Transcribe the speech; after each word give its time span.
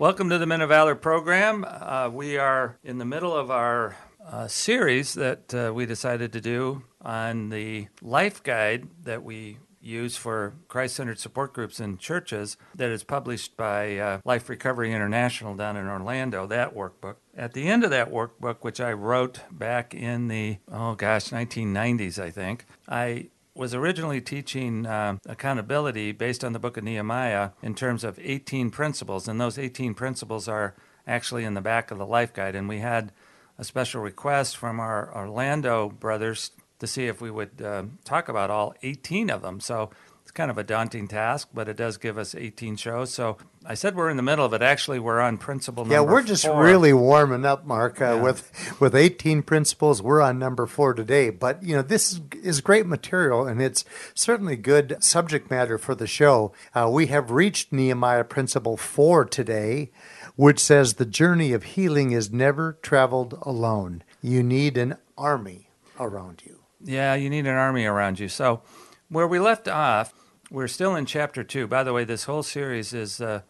Welcome 0.00 0.30
to 0.30 0.38
the 0.38 0.46
Men 0.46 0.62
of 0.62 0.70
Valor 0.70 0.94
program. 0.94 1.62
Uh, 1.68 2.08
we 2.10 2.38
are 2.38 2.78
in 2.82 2.96
the 2.96 3.04
middle 3.04 3.36
of 3.36 3.50
our 3.50 3.96
uh, 4.26 4.48
series 4.48 5.12
that 5.12 5.52
uh, 5.52 5.74
we 5.74 5.84
decided 5.84 6.32
to 6.32 6.40
do 6.40 6.84
on 7.02 7.50
the 7.50 7.88
life 8.00 8.42
guide 8.42 8.88
that 9.02 9.22
we 9.22 9.58
use 9.78 10.16
for 10.16 10.54
Christ 10.68 10.96
centered 10.96 11.18
support 11.18 11.52
groups 11.52 11.80
and 11.80 11.98
churches 11.98 12.56
that 12.74 12.88
is 12.88 13.04
published 13.04 13.58
by 13.58 13.98
uh, 13.98 14.20
Life 14.24 14.48
Recovery 14.48 14.90
International 14.90 15.54
down 15.54 15.76
in 15.76 15.86
Orlando, 15.86 16.46
that 16.46 16.74
workbook. 16.74 17.16
At 17.36 17.52
the 17.52 17.68
end 17.68 17.84
of 17.84 17.90
that 17.90 18.10
workbook, 18.10 18.62
which 18.62 18.80
I 18.80 18.94
wrote 18.94 19.40
back 19.50 19.92
in 19.92 20.28
the, 20.28 20.60
oh 20.72 20.94
gosh, 20.94 21.28
1990s, 21.28 22.18
I 22.18 22.30
think, 22.30 22.64
I 22.88 23.28
was 23.60 23.74
originally 23.74 24.22
teaching 24.22 24.86
uh, 24.86 25.18
accountability 25.26 26.12
based 26.12 26.42
on 26.42 26.54
the 26.54 26.58
book 26.58 26.78
of 26.78 26.82
Nehemiah 26.82 27.50
in 27.62 27.74
terms 27.74 28.04
of 28.04 28.18
18 28.18 28.70
principles, 28.70 29.28
and 29.28 29.38
those 29.38 29.58
18 29.58 29.92
principles 29.92 30.48
are 30.48 30.74
actually 31.06 31.44
in 31.44 31.52
the 31.52 31.60
back 31.60 31.90
of 31.90 31.98
the 31.98 32.06
life 32.06 32.32
guide. 32.32 32.54
And 32.54 32.70
we 32.70 32.78
had 32.78 33.12
a 33.58 33.64
special 33.64 34.00
request 34.00 34.56
from 34.56 34.80
our 34.80 35.14
Orlando 35.14 35.90
brothers 35.90 36.52
to 36.78 36.86
see 36.86 37.06
if 37.06 37.20
we 37.20 37.30
would 37.30 37.60
uh, 37.60 37.82
talk 38.02 38.30
about 38.30 38.48
all 38.48 38.74
18 38.82 39.28
of 39.28 39.42
them. 39.42 39.60
So 39.60 39.90
it's 40.30 40.36
kind 40.36 40.48
of 40.48 40.58
a 40.58 40.62
daunting 40.62 41.08
task, 41.08 41.48
but 41.52 41.68
it 41.68 41.76
does 41.76 41.96
give 41.96 42.16
us 42.16 42.36
18 42.36 42.76
shows. 42.76 43.12
So 43.12 43.36
I 43.66 43.74
said 43.74 43.96
we're 43.96 44.10
in 44.10 44.16
the 44.16 44.22
middle 44.22 44.44
of 44.44 44.52
it. 44.52 44.62
Actually, 44.62 45.00
we're 45.00 45.18
on 45.18 45.38
principle 45.38 45.82
number 45.82 45.94
Yeah, 45.94 46.02
we're 46.02 46.22
just 46.22 46.46
four. 46.46 46.62
really 46.62 46.92
warming 46.92 47.44
up, 47.44 47.66
Mark. 47.66 48.00
Uh, 48.00 48.04
Yeah. 48.14 48.22
With 48.22 48.76
with 48.80 48.94
18 48.94 49.42
principles, 49.42 50.00
we're 50.00 50.20
on 50.20 50.38
number 50.38 50.66
four 50.66 50.94
today. 50.94 51.30
But 51.30 51.64
you 51.64 51.74
know, 51.74 51.82
this 51.82 52.12
is, 52.12 52.20
is 52.44 52.60
great 52.60 52.86
material, 52.86 53.44
and 53.44 53.60
it's 53.60 53.84
certainly 54.14 54.54
good 54.54 54.98
subject 55.02 55.50
matter 55.50 55.78
for 55.78 55.96
the 55.96 56.06
show. 56.06 56.52
Uh, 56.76 56.88
we 56.92 57.08
have 57.08 57.32
reached 57.32 57.72
Nehemiah 57.72 58.22
Principle 58.22 58.76
Four 58.76 59.24
today, 59.24 59.90
which 60.36 60.60
says 60.60 60.94
the 60.94 61.04
journey 61.06 61.52
of 61.52 61.64
healing 61.74 62.12
is 62.12 62.30
never 62.30 62.78
traveled 62.82 63.36
alone. 63.42 64.04
You 64.22 64.44
need 64.44 64.76
an 64.78 64.96
army 65.18 65.70
around 65.98 66.42
you. 66.46 66.60
Yeah, 66.84 67.16
you 67.16 67.28
need 67.28 67.46
an 67.48 67.56
army 67.56 67.84
around 67.84 68.20
you. 68.20 68.28
So, 68.28 68.62
where 69.08 69.26
we 69.26 69.40
left 69.40 69.66
off, 69.66 70.14
we're 70.50 70.68
still 70.68 70.96
in 70.96 71.06
chapter 71.06 71.44
two. 71.44 71.66
By 71.66 71.84
the 71.84 71.92
way, 71.92 72.04
this 72.04 72.24
whole 72.24 72.42
series 72.42 72.92
is 72.92 73.20
uh, 73.20 73.42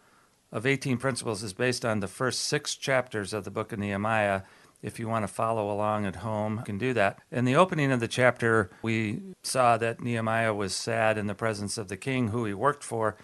of 0.51 0.65
18 0.65 0.97
principles 0.97 1.41
is 1.41 1.53
based 1.53 1.83
on 1.83 1.99
the 1.99 2.07
first 2.07 2.41
six 2.41 2.75
chapters 2.75 3.33
of 3.33 3.43
the 3.43 3.51
book 3.51 3.73
of 3.73 3.79
Nehemiah. 3.79 4.43
If 4.83 4.99
you 4.99 5.07
want 5.07 5.23
to 5.23 5.33
follow 5.33 5.71
along 5.71 6.05
at 6.05 6.17
home, 6.17 6.57
you 6.57 6.63
can 6.63 6.77
do 6.77 6.93
that. 6.93 7.19
In 7.31 7.45
the 7.45 7.55
opening 7.55 7.91
of 7.91 7.99
the 7.99 8.07
chapter, 8.07 8.71
we 8.81 9.21
saw 9.43 9.77
that 9.77 10.01
Nehemiah 10.01 10.53
was 10.53 10.75
sad 10.75 11.17
in 11.17 11.27
the 11.27 11.35
presence 11.35 11.77
of 11.77 11.87
the 11.87 11.97
king 11.97 12.29
who 12.29 12.45
he 12.45 12.53
worked 12.53 12.83
for. 12.83 13.15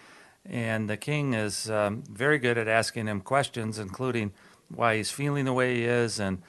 And 0.44 0.88
the 0.88 0.96
king 0.96 1.34
is 1.34 1.70
um, 1.70 2.04
very 2.10 2.38
good 2.38 2.58
at 2.58 2.68
asking 2.68 3.06
him 3.06 3.20
questions, 3.20 3.78
including 3.78 4.32
why 4.68 4.96
he's 4.96 5.10
feeling 5.10 5.44
the 5.44 5.52
way 5.52 5.76
he 5.76 5.84
is 5.84 6.20
and 6.20 6.42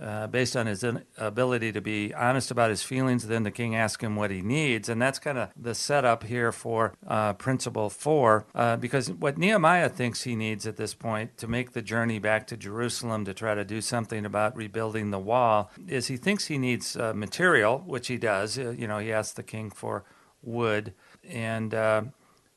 uh, 0.00 0.26
based 0.26 0.56
on 0.56 0.66
his 0.66 0.84
ability 1.18 1.72
to 1.72 1.80
be 1.80 2.14
honest 2.14 2.50
about 2.50 2.70
his 2.70 2.82
feelings. 2.82 3.26
Then 3.26 3.42
the 3.42 3.50
king 3.50 3.74
asks 3.74 4.02
him 4.02 4.16
what 4.16 4.30
he 4.30 4.42
needs, 4.42 4.88
and 4.88 5.00
that's 5.00 5.18
kind 5.18 5.38
of 5.38 5.50
the 5.56 5.74
setup 5.74 6.24
here 6.24 6.52
for 6.52 6.94
uh, 7.06 7.34
principle 7.34 7.90
four. 7.90 8.46
Uh, 8.54 8.76
because 8.76 9.10
what 9.10 9.38
Nehemiah 9.38 9.88
thinks 9.88 10.22
he 10.22 10.36
needs 10.36 10.66
at 10.66 10.76
this 10.76 10.94
point 10.94 11.36
to 11.38 11.46
make 11.46 11.72
the 11.72 11.82
journey 11.82 12.18
back 12.18 12.46
to 12.48 12.56
Jerusalem 12.56 13.24
to 13.24 13.34
try 13.34 13.54
to 13.54 13.64
do 13.64 13.80
something 13.80 14.24
about 14.24 14.56
rebuilding 14.56 15.10
the 15.10 15.18
wall 15.18 15.70
is 15.88 16.06
he 16.06 16.16
thinks 16.16 16.46
he 16.46 16.58
needs 16.58 16.96
uh, 16.96 17.12
material, 17.14 17.82
which 17.86 18.08
he 18.08 18.18
does. 18.18 18.58
Uh, 18.58 18.70
you 18.70 18.86
know, 18.86 18.98
he 18.98 19.12
asks 19.12 19.34
the 19.34 19.42
king 19.42 19.70
for 19.70 20.04
wood 20.42 20.94
and. 21.28 21.74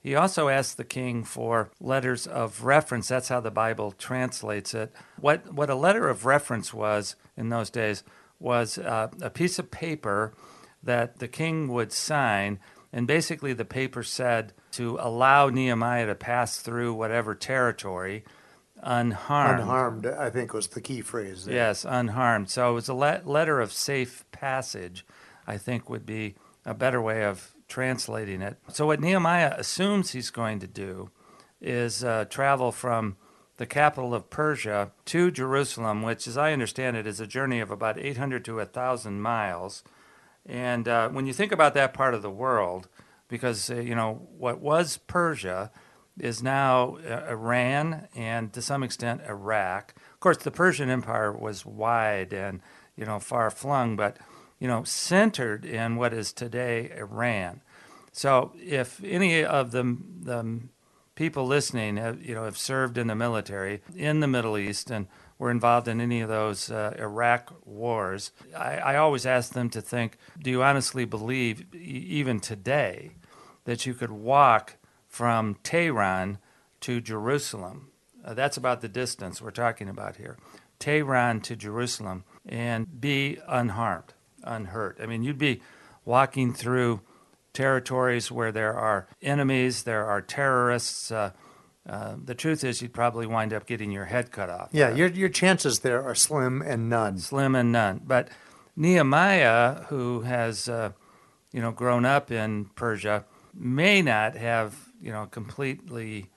He 0.06 0.14
also 0.14 0.50
asked 0.50 0.78
the 0.78 0.84
king 0.84 1.24
for 1.24 1.72
letters 1.82 2.28
of 2.28 2.64
reference. 2.64 3.08
That's 3.08 3.30
how 3.30 3.40
the 3.40 3.50
Bible 3.50 3.92
translates 3.92 4.76
it. 4.76 4.94
What, 5.20 5.52
what 5.52 5.72
a 5.72 5.74
letter 5.74 6.08
of 6.10 6.28
reference 6.28 6.72
was 6.72 7.16
in 7.36 7.50
those 7.50 7.72
days 7.72 8.04
was 8.40 8.78
uh, 8.78 9.08
a 9.20 9.32
piece 9.32 9.58
of 9.58 9.72
paper 9.72 10.32
that 10.84 11.18
the 11.18 11.28
king 11.28 11.70
would 11.70 11.92
sign, 11.92 12.60
and 12.94 13.08
basically 13.08 13.52
the 13.54 13.66
paper 13.66 14.04
said 14.04 14.54
to 14.74 15.00
allow 15.02 15.50
Nehemiah 15.50 16.06
to 16.06 16.14
pass 16.14 16.60
through 16.60 16.94
whatever 16.94 17.34
territory 17.34 18.24
unharmed. 18.84 19.62
Unharmed, 19.62 20.06
I 20.06 20.30
think, 20.30 20.54
was 20.54 20.68
the 20.68 20.82
key 20.82 21.02
phrase. 21.02 21.46
There. 21.46 21.56
Yes, 21.56 21.84
unharmed. 21.84 22.52
So 22.52 22.70
it 22.70 22.74
was 22.76 22.90
a 22.90 22.94
le- 22.94 23.24
letter 23.26 23.60
of 23.60 23.74
safe 23.74 24.24
passage, 24.32 25.04
I 25.48 25.58
think 25.58 25.90
would 25.90 26.06
be 26.06 26.36
a 26.64 26.76
better 26.76 27.02
way 27.02 27.24
of 27.24 27.55
translating 27.68 28.42
it. 28.42 28.58
So, 28.70 28.86
what 28.86 29.00
Nehemiah 29.00 29.56
assumes 29.58 30.12
he's 30.12 30.30
going 30.30 30.59
to 30.59 30.68
do 30.68 31.09
is 31.62 32.03
uh, 32.03 32.26
travel 32.26 32.72
from 32.72 33.18
the 33.58 33.66
capital 33.66 34.14
of 34.14 34.30
Persia 34.30 34.92
to 35.06 35.31
Jerusalem, 35.31 36.02
which, 36.02 36.28
as 36.28 36.38
I 36.38 36.53
understand 36.53 36.98
it, 36.98 37.08
is 37.08 37.20
a 37.20 37.28
journey 37.28 37.59
of 37.59 37.72
about 37.72 37.98
800 37.98 38.44
to 38.46 38.58
1,000 38.58 39.22
miles. 39.22 39.84
And 40.46 40.88
uh, 40.88 41.09
when 41.09 41.26
you 41.26 41.34
think 41.34 41.52
about 41.52 41.74
that 41.74 41.94
part 41.94 42.14
of 42.14 42.22
the 42.22 42.30
world, 42.30 42.90
because, 43.28 43.70
uh, 43.70 43.76
you 43.76 43.96
know, 43.96 44.28
what 44.38 44.59
was 44.59 44.97
Persia 44.97 45.72
is 46.20 46.44
now 46.44 46.97
uh, 46.97 47.26
Iran 47.30 48.08
and 48.16 48.53
to 48.53 48.62
some 48.62 48.84
extent 48.84 49.22
Iraq. 49.28 49.96
Of 50.14 50.20
course, 50.20 50.38
the 50.38 50.52
Persian 50.52 50.90
Empire 50.90 51.32
was 51.32 51.66
wide 51.66 52.34
and, 52.34 52.62
you 52.96 53.06
know, 53.06 53.20
far 53.20 53.50
flung, 53.50 53.96
but, 53.96 54.18
you 54.66 54.72
know, 54.72 54.84
centered 54.84 55.64
in 55.64 55.96
what 55.96 56.12
is 56.12 56.34
today 56.34 56.92
Iran. 56.98 57.62
So 58.12 58.52
if 58.56 59.00
any 59.03 59.46
of 59.46 59.70
the, 59.70 59.96
the 60.24 60.62
people 61.14 61.46
listening 61.46 61.98
have, 61.98 62.20
you 62.20 62.34
know, 62.34 62.46
have 62.46 62.58
served 62.58 62.98
in 62.98 63.06
the 63.06 63.14
military 63.14 63.84
in 63.96 64.22
the 64.22 64.28
Middle 64.28 64.58
East 64.58 64.90
and 64.90 65.06
were 65.38 65.52
involved 65.52 65.88
in 65.88 66.02
any 66.02 66.20
of 66.22 66.30
those 66.30 66.72
uh, 66.72 66.96
Iraq 66.98 67.53
wars, 67.64 68.31
I, 68.58 68.78
I 68.78 68.96
always 68.96 69.28
ask 69.28 69.53
them 69.53 69.70
to 69.70 69.81
think, 69.81 70.18
do 70.42 70.50
you 70.50 70.64
honestly 70.64 71.06
believe, 71.06 71.72
even 71.76 72.40
today, 72.40 73.12
that 73.66 73.86
you 73.86 73.94
could 73.94 74.09
walk 74.09 74.78
from 75.08 75.58
Tehran 75.62 76.40
to 76.80 77.02
Jerusalem? 77.02 77.92
Uh, 78.26 78.34
that's 78.34 78.58
about 78.58 78.82
the 78.82 78.90
distance 78.90 79.44
we're 79.44 79.52
talking 79.52 79.90
about 79.90 80.16
here. 80.16 80.40
Tehran 80.80 81.42
to 81.42 81.56
Jerusalem 81.56 82.24
and 82.47 83.00
be 83.00 83.38
unharmed, 83.47 84.16
unhurt. 84.46 85.00
I 85.02 85.06
mean, 85.06 85.24
you'd 85.24 85.38
be 85.38 85.62
walking 86.06 86.54
through 86.54 87.02
territories 87.54 88.32
where 88.32 88.52
there 88.52 88.74
are 88.74 89.08
enemies, 89.22 89.84
there 89.84 90.06
are 90.06 90.22
terrorists. 90.22 91.12
Uh, 91.12 91.32
uh, 91.88 92.16
the 92.24 92.36
truth 92.36 92.64
is, 92.64 92.82
you'd 92.82 92.94
probably 92.94 93.28
wind 93.28 93.54
up 93.54 93.66
getting 93.66 93.92
your 93.92 94.06
head 94.06 94.32
cut 94.32 94.50
off. 94.50 94.70
Yeah, 94.72 94.94
your, 94.94 95.08
your 95.08 95.30
chances 95.30 95.80
there 95.80 96.04
are 96.04 96.16
slim 96.16 96.62
and 96.62 96.90
none. 96.90 97.18
Slim 97.20 97.56
and 97.56 97.72
none. 97.72 98.02
But 98.06 98.30
Nehemiah, 98.76 99.84
who 99.88 100.22
has, 100.22 100.68
uh, 100.68 100.92
you 101.52 101.62
know, 101.62 101.72
grown 101.72 102.06
up 102.06 102.32
in 102.32 102.66
Persia, 102.76 103.26
may 103.54 104.02
not 104.02 104.36
have, 104.36 104.76
you 105.00 105.12
know, 105.12 105.26
completely 105.28 106.30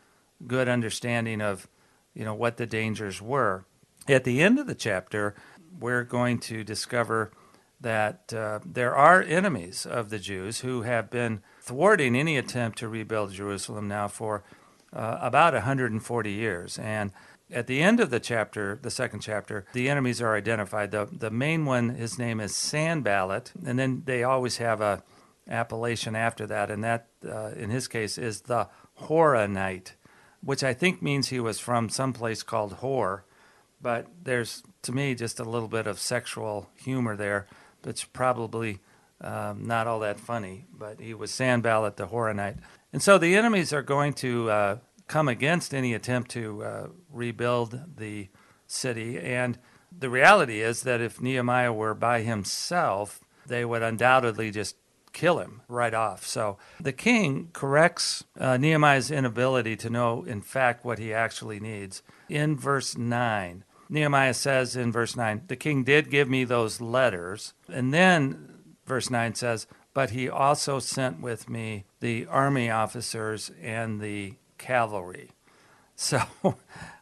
good 0.46 0.68
understanding 0.68 1.40
of, 1.40 1.66
you 2.14 2.24
know, 2.24 2.34
what 2.34 2.58
the 2.58 2.66
dangers 2.66 3.20
were. 3.20 3.64
At 4.06 4.24
the 4.24 4.40
end 4.40 4.58
of 4.58 4.66
the 4.66 4.74
chapter, 4.74 5.34
we're 5.80 6.04
going 6.04 6.38
to 6.40 6.62
discover 6.62 7.32
that 7.80 8.32
uh, 8.34 8.60
there 8.64 8.94
are 8.94 9.22
enemies 9.22 9.86
of 9.86 10.10
the 10.10 10.18
Jews 10.18 10.60
who 10.60 10.82
have 10.82 11.10
been 11.10 11.42
thwarting 11.60 12.16
any 12.16 12.36
attempt 12.36 12.78
to 12.78 12.88
rebuild 12.88 13.32
Jerusalem 13.32 13.88
now 13.88 14.08
for 14.08 14.42
uh, 14.92 15.18
about 15.20 15.54
140 15.54 16.32
years. 16.32 16.78
And 16.78 17.12
at 17.50 17.66
the 17.66 17.80
end 17.80 18.00
of 18.00 18.10
the 18.10 18.20
chapter, 18.20 18.78
the 18.80 18.90
second 18.90 19.20
chapter, 19.20 19.64
the 19.72 19.88
enemies 19.88 20.20
are 20.20 20.36
identified. 20.36 20.90
The, 20.90 21.08
the 21.10 21.30
main 21.30 21.64
one, 21.64 21.90
his 21.90 22.18
name 22.18 22.40
is 22.40 22.54
Sanballat, 22.54 23.52
and 23.64 23.78
then 23.78 24.02
they 24.04 24.22
always 24.22 24.58
have 24.58 24.80
a 24.80 25.02
appellation 25.48 26.14
after 26.14 26.46
that, 26.46 26.70
and 26.70 26.84
that, 26.84 27.08
uh, 27.26 27.52
in 27.56 27.70
his 27.70 27.88
case, 27.88 28.18
is 28.18 28.42
the 28.42 28.68
Horonite, 29.02 29.92
which 30.42 30.62
I 30.62 30.74
think 30.74 31.00
means 31.00 31.28
he 31.28 31.40
was 31.40 31.58
from 31.58 31.88
some 31.88 32.12
place 32.12 32.42
called 32.42 32.74
Hor. 32.74 33.24
But 33.80 34.08
there's, 34.22 34.62
to 34.82 34.92
me, 34.92 35.14
just 35.14 35.40
a 35.40 35.44
little 35.44 35.68
bit 35.68 35.86
of 35.86 35.98
sexual 35.98 36.68
humor 36.74 37.16
there. 37.16 37.46
It's 37.88 38.04
probably 38.04 38.80
um, 39.20 39.66
not 39.66 39.86
all 39.86 40.00
that 40.00 40.20
funny, 40.20 40.66
but 40.72 41.00
he 41.00 41.14
was 41.14 41.30
Sanballat 41.30 41.96
the 41.96 42.08
Horonite. 42.08 42.58
And 42.92 43.02
so 43.02 43.18
the 43.18 43.36
enemies 43.36 43.72
are 43.72 43.82
going 43.82 44.12
to 44.14 44.50
uh, 44.50 44.78
come 45.08 45.28
against 45.28 45.74
any 45.74 45.94
attempt 45.94 46.30
to 46.32 46.62
uh, 46.62 46.86
rebuild 47.10 47.96
the 47.96 48.28
city. 48.66 49.18
And 49.18 49.58
the 49.96 50.10
reality 50.10 50.60
is 50.60 50.82
that 50.82 51.00
if 51.00 51.20
Nehemiah 51.20 51.72
were 51.72 51.94
by 51.94 52.20
himself, 52.20 53.20
they 53.46 53.64
would 53.64 53.82
undoubtedly 53.82 54.50
just 54.50 54.76
kill 55.12 55.38
him 55.38 55.62
right 55.68 55.94
off. 55.94 56.26
So 56.26 56.58
the 56.78 56.92
king 56.92 57.48
corrects 57.52 58.24
uh, 58.38 58.56
Nehemiah's 58.56 59.10
inability 59.10 59.74
to 59.76 59.90
know, 59.90 60.22
in 60.22 60.42
fact, 60.42 60.84
what 60.84 60.98
he 60.98 61.12
actually 61.12 61.58
needs. 61.58 62.02
In 62.28 62.56
verse 62.56 62.96
9, 62.96 63.64
Nehemiah 63.88 64.34
says 64.34 64.76
in 64.76 64.92
verse 64.92 65.16
9, 65.16 65.42
The 65.48 65.56
king 65.56 65.84
did 65.84 66.10
give 66.10 66.28
me 66.28 66.44
those 66.44 66.80
letters. 66.80 67.54
And 67.68 67.92
then 67.92 68.62
verse 68.86 69.10
9 69.10 69.34
says, 69.34 69.66
But 69.94 70.10
he 70.10 70.28
also 70.28 70.78
sent 70.78 71.20
with 71.20 71.48
me 71.48 71.84
the 72.00 72.26
army 72.26 72.70
officers 72.70 73.50
and 73.62 74.00
the 74.00 74.34
cavalry. 74.58 75.30
So 76.00 76.20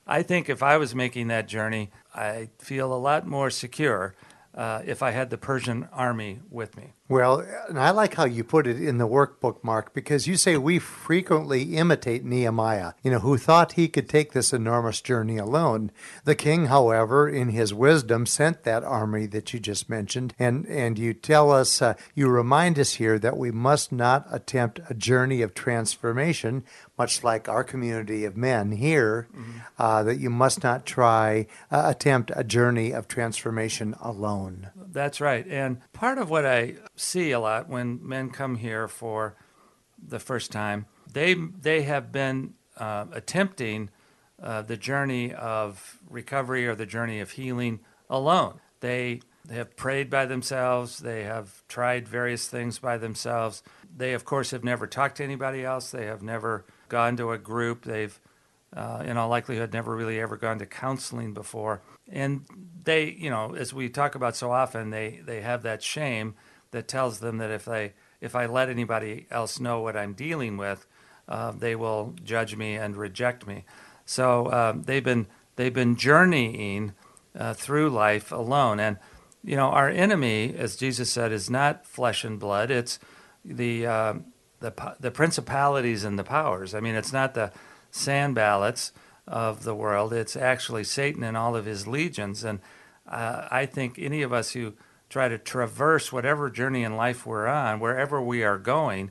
I 0.06 0.22
think 0.22 0.48
if 0.48 0.62
I 0.62 0.78
was 0.78 0.94
making 0.94 1.28
that 1.28 1.46
journey, 1.46 1.90
I 2.14 2.48
feel 2.58 2.94
a 2.94 2.96
lot 2.96 3.26
more 3.26 3.50
secure 3.50 4.14
uh, 4.54 4.80
if 4.86 5.02
I 5.02 5.10
had 5.10 5.28
the 5.28 5.36
Persian 5.36 5.86
army 5.92 6.40
with 6.50 6.78
me. 6.78 6.94
Well, 7.08 7.46
and 7.68 7.78
I 7.78 7.90
like 7.90 8.14
how 8.14 8.24
you 8.24 8.42
put 8.42 8.66
it 8.66 8.82
in 8.82 8.98
the 8.98 9.06
workbook, 9.06 9.62
Mark, 9.62 9.94
because 9.94 10.26
you 10.26 10.36
say 10.36 10.56
we 10.56 10.80
frequently 10.80 11.76
imitate 11.76 12.24
Nehemiah, 12.24 12.94
you 13.04 13.12
know, 13.12 13.20
who 13.20 13.38
thought 13.38 13.72
he 13.72 13.86
could 13.86 14.08
take 14.08 14.32
this 14.32 14.52
enormous 14.52 15.00
journey 15.00 15.36
alone. 15.36 15.92
The 16.24 16.34
king, 16.34 16.66
however, 16.66 17.28
in 17.28 17.50
his 17.50 17.72
wisdom, 17.72 18.26
sent 18.26 18.64
that 18.64 18.82
army 18.82 19.26
that 19.26 19.54
you 19.54 19.60
just 19.60 19.88
mentioned, 19.88 20.34
and 20.36 20.66
and 20.66 20.98
you 20.98 21.14
tell 21.14 21.52
us, 21.52 21.80
uh, 21.80 21.94
you 22.16 22.26
remind 22.26 22.76
us 22.76 22.94
here 22.94 23.20
that 23.20 23.36
we 23.36 23.52
must 23.52 23.92
not 23.92 24.26
attempt 24.32 24.80
a 24.90 24.94
journey 24.94 25.42
of 25.42 25.54
transformation, 25.54 26.64
much 26.98 27.22
like 27.22 27.48
our 27.48 27.62
community 27.62 28.24
of 28.24 28.36
men 28.36 28.72
here, 28.72 29.28
mm-hmm. 29.30 29.58
uh, 29.78 30.02
that 30.02 30.18
you 30.18 30.30
must 30.30 30.64
not 30.64 30.84
try 30.84 31.46
uh, 31.70 31.84
attempt 31.86 32.32
a 32.34 32.42
journey 32.42 32.90
of 32.90 33.06
transformation 33.06 33.94
alone. 34.00 34.70
That's 34.96 35.20
right, 35.20 35.46
and 35.46 35.82
part 35.92 36.16
of 36.16 36.30
what 36.30 36.46
I 36.46 36.76
see 36.94 37.30
a 37.30 37.38
lot 37.38 37.68
when 37.68 38.00
men 38.00 38.30
come 38.30 38.56
here 38.56 38.88
for 38.88 39.36
the 40.02 40.18
first 40.18 40.50
time. 40.50 40.86
They 41.12 41.34
they 41.34 41.82
have 41.82 42.10
been 42.12 42.54
uh, 42.78 43.04
attempting 43.12 43.90
uh, 44.42 44.62
the 44.62 44.78
journey 44.78 45.34
of 45.34 45.98
recovery 46.08 46.66
or 46.66 46.74
the 46.74 46.86
journey 46.86 47.20
of 47.20 47.32
healing 47.32 47.80
alone. 48.08 48.58
They 48.80 49.20
they 49.44 49.56
have 49.56 49.76
prayed 49.76 50.08
by 50.08 50.24
themselves. 50.24 51.00
They 51.00 51.24
have 51.24 51.62
tried 51.68 52.08
various 52.08 52.48
things 52.48 52.78
by 52.78 52.96
themselves. 52.96 53.62
They, 53.94 54.14
of 54.14 54.24
course, 54.24 54.50
have 54.52 54.64
never 54.64 54.86
talked 54.86 55.18
to 55.18 55.24
anybody 55.24 55.62
else. 55.62 55.90
They 55.90 56.06
have 56.06 56.22
never 56.22 56.64
gone 56.88 57.18
to 57.18 57.32
a 57.32 57.38
group. 57.38 57.84
They've, 57.84 58.18
uh, 58.74 59.02
in 59.04 59.18
all 59.18 59.28
likelihood, 59.28 59.74
never 59.74 59.94
really 59.94 60.18
ever 60.18 60.38
gone 60.38 60.58
to 60.60 60.64
counseling 60.64 61.34
before. 61.34 61.82
And 62.10 62.44
they, 62.84 63.10
you 63.10 63.30
know, 63.30 63.54
as 63.54 63.74
we 63.74 63.88
talk 63.88 64.14
about 64.14 64.36
so 64.36 64.52
often, 64.52 64.90
they, 64.90 65.20
they 65.24 65.40
have 65.40 65.62
that 65.62 65.82
shame 65.82 66.34
that 66.70 66.88
tells 66.88 67.20
them 67.20 67.38
that 67.38 67.50
if 67.50 67.64
they 67.64 67.94
if 68.20 68.34
I 68.34 68.46
let 68.46 68.68
anybody 68.68 69.26
else 69.30 69.60
know 69.60 69.80
what 69.80 69.96
I'm 69.96 70.14
dealing 70.14 70.56
with, 70.56 70.86
uh, 71.28 71.52
they 71.52 71.74
will 71.76 72.14
judge 72.24 72.56
me 72.56 72.74
and 72.74 72.96
reject 72.96 73.46
me. 73.46 73.64
So 74.04 74.46
uh, 74.46 74.74
they've 74.76 75.04
been 75.04 75.26
they've 75.56 75.74
been 75.74 75.96
journeying 75.96 76.94
uh, 77.38 77.54
through 77.54 77.90
life 77.90 78.32
alone, 78.32 78.80
and 78.80 78.98
you 79.42 79.56
know 79.56 79.66
our 79.68 79.88
enemy, 79.88 80.54
as 80.56 80.76
Jesus 80.76 81.10
said, 81.10 81.32
is 81.32 81.50
not 81.50 81.86
flesh 81.86 82.24
and 82.24 82.38
blood. 82.38 82.70
It's 82.70 82.98
the 83.44 83.86
uh, 83.86 84.14
the 84.60 84.96
the 85.00 85.10
principalities 85.10 86.04
and 86.04 86.18
the 86.18 86.24
powers. 86.24 86.74
I 86.74 86.80
mean, 86.80 86.94
it's 86.94 87.12
not 87.12 87.34
the 87.34 87.52
Sanballats 87.92 88.92
of 89.26 89.64
the 89.64 89.74
world. 89.74 90.12
It's 90.12 90.36
actually 90.36 90.84
Satan 90.84 91.22
and 91.22 91.36
all 91.36 91.56
of 91.56 91.64
his 91.64 91.86
legions. 91.86 92.44
And 92.44 92.60
uh, 93.08 93.48
I 93.50 93.66
think 93.66 93.98
any 93.98 94.22
of 94.22 94.32
us 94.32 94.52
who 94.52 94.74
try 95.08 95.28
to 95.28 95.38
traverse 95.38 96.12
whatever 96.12 96.50
journey 96.50 96.82
in 96.82 96.96
life 96.96 97.26
we're 97.26 97.46
on, 97.46 97.80
wherever 97.80 98.20
we 98.20 98.42
are 98.42 98.58
going, 98.58 99.10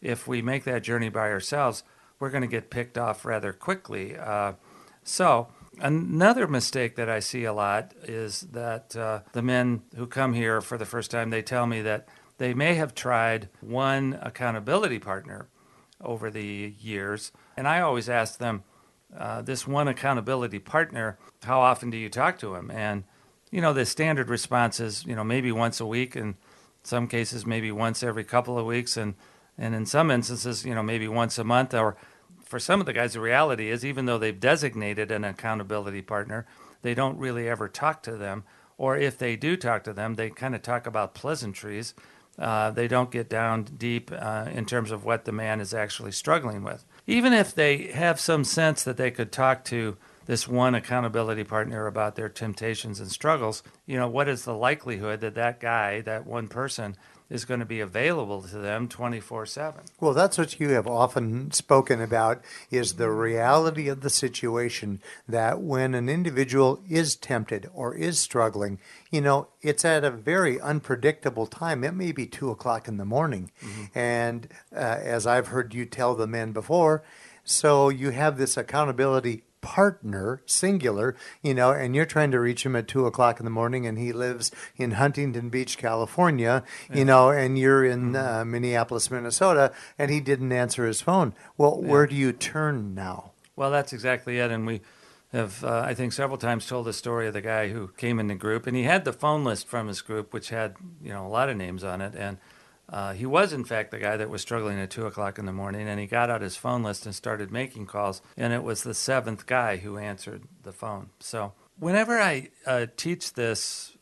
if 0.00 0.26
we 0.26 0.42
make 0.42 0.64
that 0.64 0.82
journey 0.82 1.08
by 1.08 1.30
ourselves, 1.30 1.82
we're 2.18 2.30
going 2.30 2.42
to 2.42 2.48
get 2.48 2.70
picked 2.70 2.98
off 2.98 3.24
rather 3.24 3.52
quickly. 3.52 4.16
Uh, 4.16 4.54
so, 5.02 5.48
another 5.80 6.46
mistake 6.46 6.96
that 6.96 7.08
I 7.08 7.20
see 7.20 7.44
a 7.44 7.52
lot 7.52 7.92
is 8.04 8.42
that 8.52 8.96
uh, 8.96 9.20
the 9.32 9.42
men 9.42 9.82
who 9.94 10.06
come 10.06 10.32
here 10.32 10.60
for 10.60 10.78
the 10.78 10.86
first 10.86 11.10
time, 11.10 11.30
they 11.30 11.42
tell 11.42 11.66
me 11.66 11.82
that 11.82 12.08
they 12.38 12.54
may 12.54 12.74
have 12.74 12.94
tried 12.94 13.48
one 13.60 14.18
accountability 14.20 14.98
partner 14.98 15.48
over 16.00 16.30
the 16.30 16.74
years. 16.78 17.32
And 17.56 17.66
I 17.66 17.80
always 17.80 18.08
ask 18.08 18.38
them, 18.38 18.64
uh, 19.16 19.42
this 19.42 19.66
one 19.66 19.88
accountability 19.88 20.58
partner, 20.58 21.18
how 21.44 21.60
often 21.60 21.90
do 21.90 21.96
you 21.96 22.08
talk 22.08 22.38
to 22.38 22.54
him? 22.54 22.70
And 22.70 23.04
you 23.50 23.60
know, 23.60 23.72
the 23.72 23.86
standard 23.86 24.28
response 24.28 24.80
is, 24.80 25.04
you 25.06 25.14
know, 25.14 25.24
maybe 25.24 25.52
once 25.52 25.80
a 25.80 25.86
week, 25.86 26.16
and 26.16 26.34
some 26.82 27.08
cases 27.08 27.46
maybe 27.46 27.70
once 27.70 28.02
every 28.02 28.24
couple 28.24 28.58
of 28.58 28.66
weeks, 28.66 28.96
and 28.96 29.14
and 29.58 29.74
in 29.74 29.86
some 29.86 30.10
instances, 30.10 30.64
you 30.64 30.74
know, 30.74 30.82
maybe 30.82 31.08
once 31.08 31.38
a 31.38 31.44
month. 31.44 31.72
Or 31.72 31.96
for 32.44 32.58
some 32.58 32.80
of 32.80 32.86
the 32.86 32.92
guys, 32.92 33.14
the 33.14 33.20
reality 33.20 33.70
is, 33.70 33.84
even 33.84 34.06
though 34.06 34.18
they've 34.18 34.38
designated 34.38 35.10
an 35.10 35.24
accountability 35.24 36.02
partner, 36.02 36.46
they 36.82 36.94
don't 36.94 37.18
really 37.18 37.48
ever 37.48 37.68
talk 37.68 38.02
to 38.02 38.16
them. 38.16 38.44
Or 38.78 38.96
if 38.96 39.16
they 39.16 39.36
do 39.36 39.56
talk 39.56 39.84
to 39.84 39.92
them, 39.92 40.14
they 40.14 40.28
kind 40.28 40.54
of 40.54 40.62
talk 40.62 40.86
about 40.86 41.14
pleasantries. 41.14 41.94
Uh, 42.38 42.70
they 42.70 42.86
don't 42.86 43.10
get 43.10 43.30
down 43.30 43.64
deep 43.64 44.10
uh, 44.12 44.48
in 44.52 44.66
terms 44.66 44.90
of 44.90 45.04
what 45.04 45.24
the 45.24 45.32
man 45.32 45.60
is 45.60 45.72
actually 45.72 46.12
struggling 46.12 46.62
with. 46.62 46.84
Even 47.06 47.32
if 47.32 47.54
they 47.54 47.88
have 47.88 48.18
some 48.18 48.44
sense 48.44 48.82
that 48.82 48.96
they 48.96 49.10
could 49.10 49.30
talk 49.30 49.64
to 49.64 49.96
this 50.26 50.48
one 50.48 50.74
accountability 50.74 51.44
partner 51.44 51.86
about 51.86 52.16
their 52.16 52.28
temptations 52.28 52.98
and 52.98 53.10
struggles, 53.10 53.62
you 53.86 53.96
know, 53.96 54.08
what 54.08 54.28
is 54.28 54.44
the 54.44 54.54
likelihood 54.54 55.20
that 55.20 55.36
that 55.36 55.60
guy, 55.60 56.00
that 56.00 56.26
one 56.26 56.48
person, 56.48 56.96
is 57.28 57.44
going 57.44 57.60
to 57.60 57.66
be 57.66 57.80
available 57.80 58.42
to 58.42 58.58
them 58.58 58.88
24/7. 58.88 59.86
Well, 60.00 60.14
that's 60.14 60.38
what 60.38 60.60
you 60.60 60.70
have 60.70 60.86
often 60.86 61.50
spoken 61.50 62.00
about 62.00 62.42
is 62.70 62.94
the 62.94 63.10
reality 63.10 63.88
of 63.88 64.00
the 64.00 64.10
situation 64.10 65.00
that 65.28 65.60
when 65.60 65.94
an 65.94 66.08
individual 66.08 66.80
is 66.88 67.16
tempted 67.16 67.68
or 67.74 67.94
is 67.94 68.18
struggling, 68.18 68.78
you 69.10 69.20
know, 69.20 69.48
it's 69.62 69.84
at 69.84 70.04
a 70.04 70.10
very 70.10 70.60
unpredictable 70.60 71.46
time. 71.46 71.82
It 71.84 71.94
may 71.94 72.12
be 72.12 72.26
two 72.26 72.50
o'clock 72.50 72.88
in 72.88 72.96
the 72.96 73.04
morning, 73.04 73.50
mm-hmm. 73.62 73.98
and 73.98 74.48
uh, 74.72 74.78
as 74.78 75.26
I've 75.26 75.48
heard 75.48 75.74
you 75.74 75.86
tell 75.86 76.14
the 76.14 76.26
men 76.26 76.52
before, 76.52 77.02
so 77.44 77.88
you 77.88 78.10
have 78.10 78.38
this 78.38 78.56
accountability 78.56 79.42
partner, 79.66 80.40
singular, 80.46 81.16
you 81.42 81.52
know, 81.52 81.72
and 81.72 81.96
you're 81.96 82.06
trying 82.06 82.30
to 82.30 82.38
reach 82.38 82.64
him 82.64 82.76
at 82.76 82.86
two 82.86 83.04
o'clock 83.04 83.40
in 83.40 83.44
the 83.44 83.50
morning, 83.50 83.84
and 83.84 83.98
he 83.98 84.12
lives 84.12 84.52
in 84.76 84.92
Huntington 84.92 85.48
Beach, 85.48 85.76
California, 85.76 86.62
you 86.94 87.04
know, 87.04 87.30
and 87.30 87.58
you're 87.58 87.84
in 87.84 88.12
mm-hmm. 88.12 88.40
uh, 88.40 88.44
Minneapolis, 88.44 89.10
Minnesota, 89.10 89.72
and 89.98 90.08
he 90.08 90.20
didn't 90.20 90.52
answer 90.52 90.86
his 90.86 91.00
phone. 91.00 91.34
Well, 91.58 91.80
yeah. 91.82 91.90
where 91.90 92.06
do 92.06 92.14
you 92.14 92.32
turn 92.32 92.94
now? 92.94 93.32
Well, 93.56 93.72
that's 93.72 93.92
exactly 93.92 94.38
it, 94.38 94.52
and 94.52 94.68
we 94.68 94.82
have, 95.32 95.64
uh, 95.64 95.82
I 95.84 95.94
think, 95.94 96.12
several 96.12 96.38
times 96.38 96.64
told 96.64 96.86
the 96.86 96.92
story 96.92 97.26
of 97.26 97.34
the 97.34 97.40
guy 97.40 97.70
who 97.70 97.88
came 97.96 98.20
in 98.20 98.28
the 98.28 98.36
group, 98.36 98.68
and 98.68 98.76
he 98.76 98.84
had 98.84 99.04
the 99.04 99.12
phone 99.12 99.42
list 99.42 99.66
from 99.66 99.88
his 99.88 100.00
group, 100.00 100.32
which 100.32 100.50
had, 100.50 100.76
you 101.02 101.10
know, 101.10 101.26
a 101.26 101.28
lot 101.28 101.48
of 101.48 101.56
names 101.56 101.82
on 101.82 102.00
it, 102.00 102.14
and 102.14 102.38
uh, 102.88 103.14
he 103.14 103.26
was, 103.26 103.52
in 103.52 103.64
fact, 103.64 103.90
the 103.90 103.98
guy 103.98 104.16
that 104.16 104.30
was 104.30 104.42
struggling 104.42 104.78
at 104.78 104.90
2 104.90 105.06
o'clock 105.06 105.38
in 105.38 105.46
the 105.46 105.52
morning, 105.52 105.88
and 105.88 105.98
he 105.98 106.06
got 106.06 106.30
out 106.30 106.40
his 106.40 106.56
phone 106.56 106.82
list 106.84 107.04
and 107.04 107.14
started 107.14 107.50
making 107.50 107.86
calls, 107.86 108.22
and 108.36 108.52
it 108.52 108.62
was 108.62 108.82
the 108.82 108.94
seventh 108.94 109.46
guy 109.46 109.78
who 109.78 109.98
answered 109.98 110.42
the 110.62 110.72
phone. 110.72 111.10
So, 111.18 111.52
whenever 111.78 112.20
I 112.20 112.50
uh, 112.64 112.86
teach 112.96 113.32
this 113.32 113.96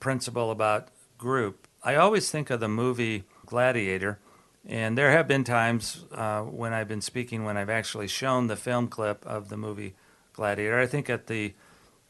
principle 0.00 0.50
about 0.50 0.88
group, 1.18 1.68
I 1.82 1.96
always 1.96 2.30
think 2.30 2.48
of 2.48 2.60
the 2.60 2.68
movie 2.68 3.24
Gladiator. 3.44 4.18
And 4.64 4.96
there 4.96 5.10
have 5.10 5.26
been 5.26 5.44
times 5.44 6.04
uh, 6.12 6.42
when 6.42 6.72
I've 6.72 6.88
been 6.88 7.00
speaking 7.00 7.44
when 7.44 7.56
I've 7.56 7.68
actually 7.68 8.06
shown 8.06 8.46
the 8.46 8.56
film 8.56 8.88
clip 8.88 9.26
of 9.26 9.48
the 9.48 9.56
movie 9.56 9.94
Gladiator. 10.32 10.78
I 10.78 10.86
think 10.86 11.10
at 11.10 11.26
the 11.26 11.54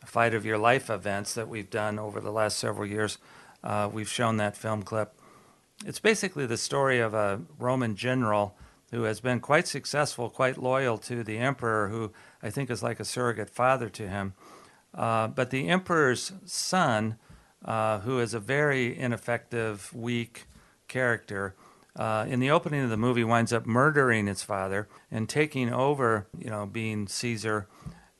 Fight 0.05 0.35
of 0.35 0.45
Your 0.45 0.59
Life 0.59 0.91
events 0.91 1.35
that 1.35 1.49
we've 1.49 1.71
done 1.71 1.99
over 1.99 2.21
the 2.21 2.31
last 2.31 2.59
several 2.59 2.87
years, 2.87 3.19
uh, 3.65 3.89
we've 3.91 4.09
shown 4.09 4.37
that 4.37 4.57
film 4.57 4.83
clip. 4.83 5.15
It's 5.85 5.99
basically 5.99 6.47
the 6.47 6.57
story 6.57 7.01
of 7.01 7.13
a 7.13 7.41
Roman 7.59 7.97
general 7.97 8.57
who 8.93 9.03
has 9.05 9.21
been 9.21 9.41
quite 9.41 9.67
successful, 9.67 10.29
quite 10.29 10.63
loyal 10.63 10.99
to 10.99 11.25
the 11.25 11.39
emperor, 11.39 11.89
who 11.89 12.13
I 12.43 12.51
think 12.51 12.71
is 12.71 12.83
like 12.83 13.01
a 13.01 13.05
surrogate 13.05 13.51
father 13.51 13.89
to 13.89 14.09
him. 14.09 14.35
Uh, 14.95 15.29
but 15.29 15.51
the 15.51 15.69
emperor's 15.69 16.33
son, 16.45 17.17
uh, 17.65 18.01
who 18.01 18.21
is 18.21 18.35
a 18.35 18.41
very 18.41 18.97
ineffective, 18.97 19.93
weak 19.95 20.47
character, 20.89 21.55
uh, 21.97 22.27
in 22.29 22.39
the 22.39 22.51
opening 22.51 22.85
of 22.85 22.91
the 22.91 22.97
movie 22.97 23.25
winds 23.25 23.53
up 23.53 23.67
murdering 23.67 24.27
his 24.27 24.43
father 24.43 24.89
and 25.11 25.29
taking 25.29 25.73
over, 25.73 26.27
you 26.39 26.51
know, 26.51 26.67
being 26.67 27.07
Caesar. 27.09 27.67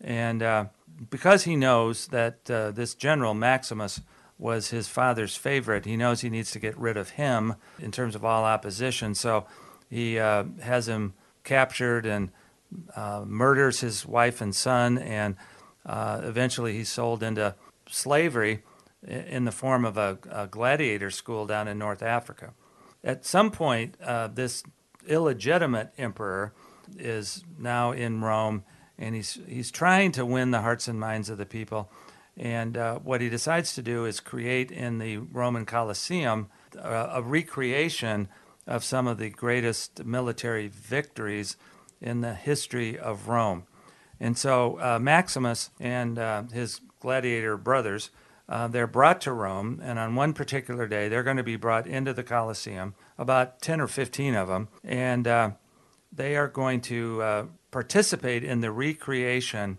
And 0.01 0.43
uh, 0.43 0.65
because 1.11 1.45
he 1.45 1.55
knows 1.55 2.09
that 2.09 2.51
uh, 2.51 2.71
this 2.71 2.95
general, 2.95 3.35
Maximus, 3.35 4.01
was 4.43 4.71
his 4.71 4.89
father's 4.89 5.37
favorite. 5.37 5.85
He 5.85 5.97
knows 5.97 6.21
he 6.21 6.29
needs 6.29 6.51
to 6.51 6.59
get 6.59 6.77
rid 6.77 6.97
of 6.97 7.11
him 7.11 7.55
in 7.79 7.93
terms 7.93 8.17
of 8.17 8.25
all 8.25 8.45
opposition. 8.45 9.15
So 9.15 9.47
he 9.89 10.19
uh, 10.19 10.45
has 10.61 10.89
him 10.89 11.15
captured 11.45 12.05
and 12.05 12.31
uh, 12.97 13.25
murders 13.25 13.81
his 13.81 14.05
wife 14.05 14.41
and 14.41 14.55
son, 14.55 14.99
and 14.99 15.37
uh, 15.87 16.23
eventually 16.25 16.73
he's 16.73 16.89
sold 16.89 17.23
into 17.23 17.55
slavery 17.89 18.65
in 19.07 19.45
the 19.45 19.53
form 19.53 19.85
of 19.85 19.97
a, 19.97 20.19
a, 20.31 20.47
gladiator 20.47 21.11
school 21.11 21.47
down 21.47 21.69
in 21.69 21.79
North 21.79 22.03
Africa. 22.03 22.53
At 23.05 23.25
some 23.25 23.51
point, 23.51 23.97
uh, 24.03 24.29
this 24.29 24.65
illegitimate 25.07 25.93
emperor 25.99 26.53
is 26.97 27.45
now 27.59 27.93
in 27.93 28.23
Rome, 28.23 28.65
and 28.99 29.15
he's 29.15 29.39
he's 29.47 29.71
trying 29.71 30.13
to 30.13 30.25
win 30.25 30.51
the 30.51 30.63
hearts 30.63 30.89
and 30.89 30.99
minds 30.99 31.29
of 31.29 31.39
the 31.39 31.47
people. 31.47 31.91
And 32.37 32.77
uh, 32.77 32.99
what 32.99 33.21
he 33.21 33.29
decides 33.29 33.75
to 33.75 33.83
do 33.83 34.05
is 34.05 34.21
create 34.21 34.71
in 34.71 34.99
the 34.99 35.19
Roman 35.19 35.67
Colosseum 35.67 36.49
a, 36.79 37.11
a 37.15 37.23
recreation 37.23 38.29
of 38.67 38.85
some 38.85 39.07
of 39.07 39.19
the 39.19 39.31
greatest 39.31 40.05
military 40.05 40.69
victories 40.69 41.57
in 42.01 42.21
the 42.21 42.35
history 42.35 42.99
of 42.99 43.29
Rome. 43.29 43.65
And 44.21 44.39
so 44.39 44.79
uh, 44.81 44.99
Maximus 45.01 45.71
and 45.81 46.19
uh, 46.19 46.45
his 46.53 46.81
gladiator 47.01 47.57
brothers, 47.57 48.11
uh, 48.49 48.69
they're 48.69 48.87
brought 48.87 49.21
to 49.23 49.33
Rome, 49.33 49.81
and 49.83 49.99
on 49.99 50.15
one 50.15 50.33
particular 50.33 50.87
day, 50.87 51.09
they're 51.09 51.23
going 51.23 51.37
to 51.37 51.43
be 51.43 51.57
brought 51.57 51.87
into 51.87 52.13
the 52.13 52.23
Colosseum, 52.23 52.95
about 53.19 53.61
10 53.61 53.81
or 53.81 53.89
15 53.89 54.35
of 54.35 54.49
them, 54.49 54.69
and 54.85 55.27
uh, 55.27 55.51
they 56.13 56.37
are 56.37 56.49
going 56.49 56.81
to 56.83 57.23
uh, 57.23 57.47
participate 57.71 58.45
in 58.45 58.61
the 58.61 58.71
recreation 58.71 59.79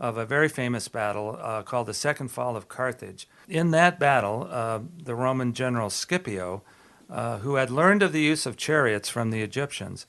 of 0.00 0.16
a 0.16 0.26
very 0.26 0.48
famous 0.48 0.88
battle 0.88 1.38
uh, 1.40 1.62
called 1.62 1.86
the 1.86 1.94
Second 1.94 2.28
Fall 2.28 2.56
of 2.56 2.68
Carthage. 2.68 3.28
In 3.48 3.70
that 3.72 3.98
battle, 3.98 4.48
the 4.96 5.14
Roman 5.14 5.52
general 5.52 5.90
Scipio, 5.90 6.62
who 7.08 7.56
had 7.56 7.70
learned 7.70 8.02
of 8.02 8.12
the 8.12 8.20
use 8.20 8.46
of 8.46 8.56
chariots 8.56 9.08
from 9.08 9.30
the 9.30 9.42
Egyptians, 9.42 10.06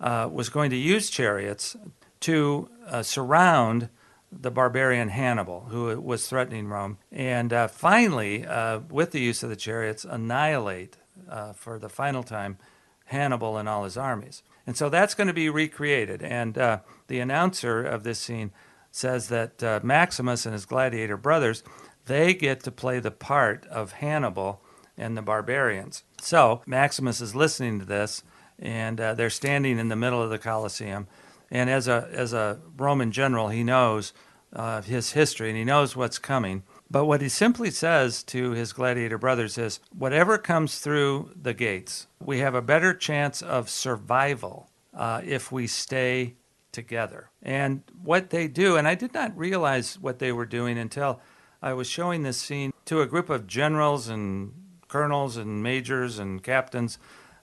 uh, 0.00 0.28
was 0.30 0.48
going 0.48 0.70
to 0.70 0.76
use 0.76 1.10
chariots 1.10 1.76
to 2.20 2.68
uh, 2.86 3.02
surround 3.02 3.88
the 4.30 4.50
barbarian 4.50 5.08
Hannibal, 5.08 5.66
who 5.70 6.00
was 6.00 6.28
threatening 6.28 6.68
Rome, 6.68 6.98
and 7.12 7.52
uh, 7.52 7.68
finally, 7.68 8.44
uh, 8.44 8.80
with 8.90 9.12
the 9.12 9.20
use 9.20 9.42
of 9.42 9.50
the 9.50 9.56
chariots, 9.56 10.04
annihilate 10.04 10.96
uh, 11.28 11.52
for 11.52 11.78
the 11.78 11.88
final 11.88 12.22
time 12.22 12.58
Hannibal 13.06 13.56
and 13.56 13.68
all 13.68 13.84
his 13.84 13.96
armies. 13.96 14.42
And 14.66 14.76
so 14.76 14.88
that's 14.88 15.14
going 15.14 15.28
to 15.28 15.34
be 15.34 15.48
recreated. 15.48 16.22
And 16.22 16.58
uh, 16.58 16.78
the 17.06 17.20
announcer 17.20 17.84
of 17.84 18.02
this 18.02 18.18
scene 18.18 18.50
says 18.94 19.28
that 19.28 19.82
Maximus 19.82 20.46
and 20.46 20.52
his 20.52 20.66
gladiator 20.66 21.16
brothers 21.16 21.62
they 22.06 22.34
get 22.34 22.62
to 22.62 22.70
play 22.70 23.00
the 23.00 23.10
part 23.10 23.66
of 23.66 23.92
Hannibal 23.92 24.62
and 24.96 25.16
the 25.16 25.22
barbarians. 25.22 26.04
So 26.20 26.62
Maximus 26.66 27.20
is 27.20 27.34
listening 27.34 27.78
to 27.80 27.84
this 27.84 28.22
and 28.58 29.00
uh, 29.00 29.14
they're 29.14 29.30
standing 29.30 29.78
in 29.78 29.88
the 29.88 29.96
middle 29.96 30.22
of 30.22 30.30
the 30.30 30.38
Colosseum. 30.38 31.08
And 31.50 31.68
as 31.68 31.88
a 31.88 32.08
as 32.12 32.32
a 32.32 32.60
Roman 32.76 33.10
general, 33.12 33.48
he 33.48 33.64
knows 33.64 34.12
uh, 34.52 34.82
his 34.82 35.12
history 35.12 35.48
and 35.48 35.58
he 35.58 35.64
knows 35.64 35.96
what's 35.96 36.18
coming. 36.18 36.62
But 36.90 37.06
what 37.06 37.20
he 37.20 37.28
simply 37.28 37.70
says 37.70 38.22
to 38.24 38.52
his 38.52 38.72
gladiator 38.72 39.18
brothers 39.18 39.58
is, 39.58 39.80
whatever 39.96 40.38
comes 40.38 40.78
through 40.78 41.30
the 41.34 41.54
gates, 41.54 42.06
we 42.20 42.38
have 42.38 42.54
a 42.54 42.62
better 42.62 42.94
chance 42.94 43.42
of 43.42 43.68
survival 43.68 44.70
uh, 44.92 45.20
if 45.24 45.50
we 45.50 45.66
stay 45.66 46.34
together. 46.74 47.30
And 47.42 47.82
what 48.02 48.28
they 48.28 48.48
do, 48.48 48.76
and 48.76 48.86
I 48.86 48.94
did 48.94 49.14
not 49.14 49.36
realize 49.36 49.98
what 49.98 50.18
they 50.18 50.32
were 50.32 50.44
doing 50.44 50.76
until 50.76 51.20
I 51.62 51.72
was 51.72 51.88
showing 51.88 52.22
this 52.22 52.36
scene 52.36 52.74
to 52.84 53.00
a 53.00 53.06
group 53.06 53.30
of 53.30 53.46
generals 53.46 54.08
and 54.08 54.52
colonels 54.88 55.38
and 55.38 55.62
majors 55.62 56.18
and 56.18 56.42
captains 56.42 56.98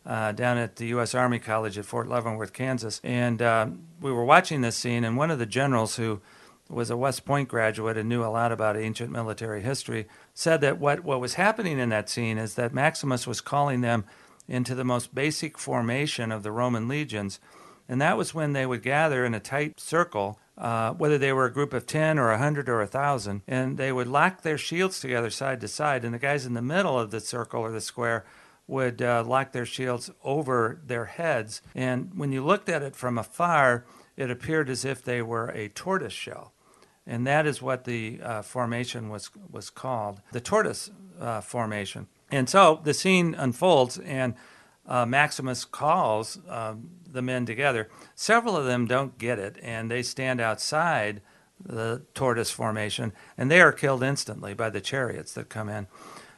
uh, 0.06 0.32
down 0.32 0.58
at 0.58 0.76
the 0.76 0.88
U.S. 0.88 1.16
Army 1.16 1.40
College 1.40 1.78
at 1.78 1.86
Fort 1.86 2.08
Leavenworth, 2.08 2.54
Kansas. 2.54 3.02
And 3.04 3.42
uh, 3.42 3.68
we 4.00 4.12
were 4.12 4.26
watching 4.26 4.62
this 4.62 4.78
scene, 4.78 5.04
and 5.04 5.18
one 5.18 5.32
of 5.32 5.40
the 5.40 5.46
generals 5.46 5.96
who 5.96 6.22
was 6.70 6.90
a 6.90 6.98
West 6.98 7.26
Point 7.26 7.50
graduate 7.50 7.98
and 7.98 8.08
knew 8.08 8.24
a 8.24 8.28
lot 8.28 8.52
about 8.52 8.78
ancient 8.78 9.12
military 9.12 9.62
history 9.62 10.08
said 10.34 10.62
that 10.62 10.80
what, 10.80 11.04
what 11.04 11.20
was 11.20 11.34
happening 11.34 11.80
in 11.80 11.90
that 11.90 12.10
scene 12.10 12.38
is 12.38 12.56
that 12.56 12.74
Maximus 12.74 13.28
was 13.28 13.42
calling 13.42 13.82
them 13.82 14.06
into 14.48 14.74
the 14.74 14.84
most 14.84 15.14
basic 15.14 15.58
formation 15.58 16.32
of 16.32 16.44
the 16.44 16.52
Roman 16.52 16.88
legions. 16.88 17.40
And 17.92 18.00
that 18.00 18.18
was 18.18 18.34
when 18.34 18.54
they 18.54 18.66
would 18.66 18.84
gather 18.84 19.26
in 19.26 19.34
a 19.34 19.40
tight 19.42 19.78
circle, 19.78 20.40
uh, 20.58 20.94
whether 20.94 21.18
they 21.18 21.34
were 21.34 21.44
a 21.44 21.52
group 21.52 21.74
of 21.74 21.86
10 21.86 22.18
or 22.18 22.30
a 22.30 22.36
100 22.36 22.70
or 22.70 22.80
a 22.80 22.86
1,000, 22.86 23.42
and 23.50 23.78
they 23.78 23.92
would 23.92 24.08
lock 24.08 24.44
their 24.44 24.58
shields 24.58 25.02
together 25.02 25.30
side 25.30 25.60
to 25.60 25.68
side. 25.68 26.06
And 26.06 26.14
the 26.14 26.18
guys 26.18 26.46
in 26.46 26.54
the 26.54 26.62
middle 26.62 26.98
of 26.98 27.12
the 27.12 27.20
circle 27.20 27.60
or 27.60 27.70
the 27.70 27.82
square 27.82 28.24
would 28.66 29.02
uh, 29.02 29.26
lock 29.28 29.52
their 29.52 29.66
shields 29.66 30.10
over 30.24 30.80
their 30.86 31.04
heads. 31.04 31.62
And 31.76 32.12
when 32.16 32.32
you 32.32 32.46
looked 32.46 32.70
at 32.70 32.82
it 32.82 32.96
from 32.96 33.18
afar, 33.18 33.84
it 34.16 34.32
appeared 34.32 34.70
as 34.70 34.86
if 34.86 35.04
they 35.04 35.22
were 35.22 35.50
a 35.50 35.68
tortoise 35.68 36.14
shell. 36.14 36.54
And 37.06 37.28
that 37.28 37.46
is 37.46 37.62
what 37.62 37.84
the 37.84 38.22
uh, 38.24 38.42
formation 38.42 39.10
was, 39.10 39.32
was 39.52 39.70
called 39.70 40.22
the 40.32 40.40
tortoise 40.40 40.92
uh, 41.20 41.42
formation. 41.42 42.08
And 42.32 42.48
so 42.48 42.80
the 42.86 42.94
scene 42.94 43.36
unfolds, 43.36 43.98
and 43.98 44.36
uh, 44.88 45.06
Maximus 45.06 45.66
calls 45.66 46.40
um, 46.48 46.90
the 47.12 47.22
men 47.22 47.46
together. 47.46 47.90
Several 48.16 48.56
of 48.56 48.66
them 48.66 48.88
don't 48.88 49.18
get 49.18 49.40
it, 49.40 49.58
and 49.62 49.90
they 49.90 50.02
stand 50.02 50.40
outside 50.40 51.22
the 51.64 52.02
tortoise 52.14 52.52
formation, 52.52 53.14
and 53.38 53.50
they 53.50 53.62
are 53.62 53.72
killed 53.72 54.04
instantly 54.04 54.54
by 54.54 54.70
the 54.70 54.82
chariots 54.82 55.34
that 55.34 55.50
come 55.50 55.70
in. 55.70 55.88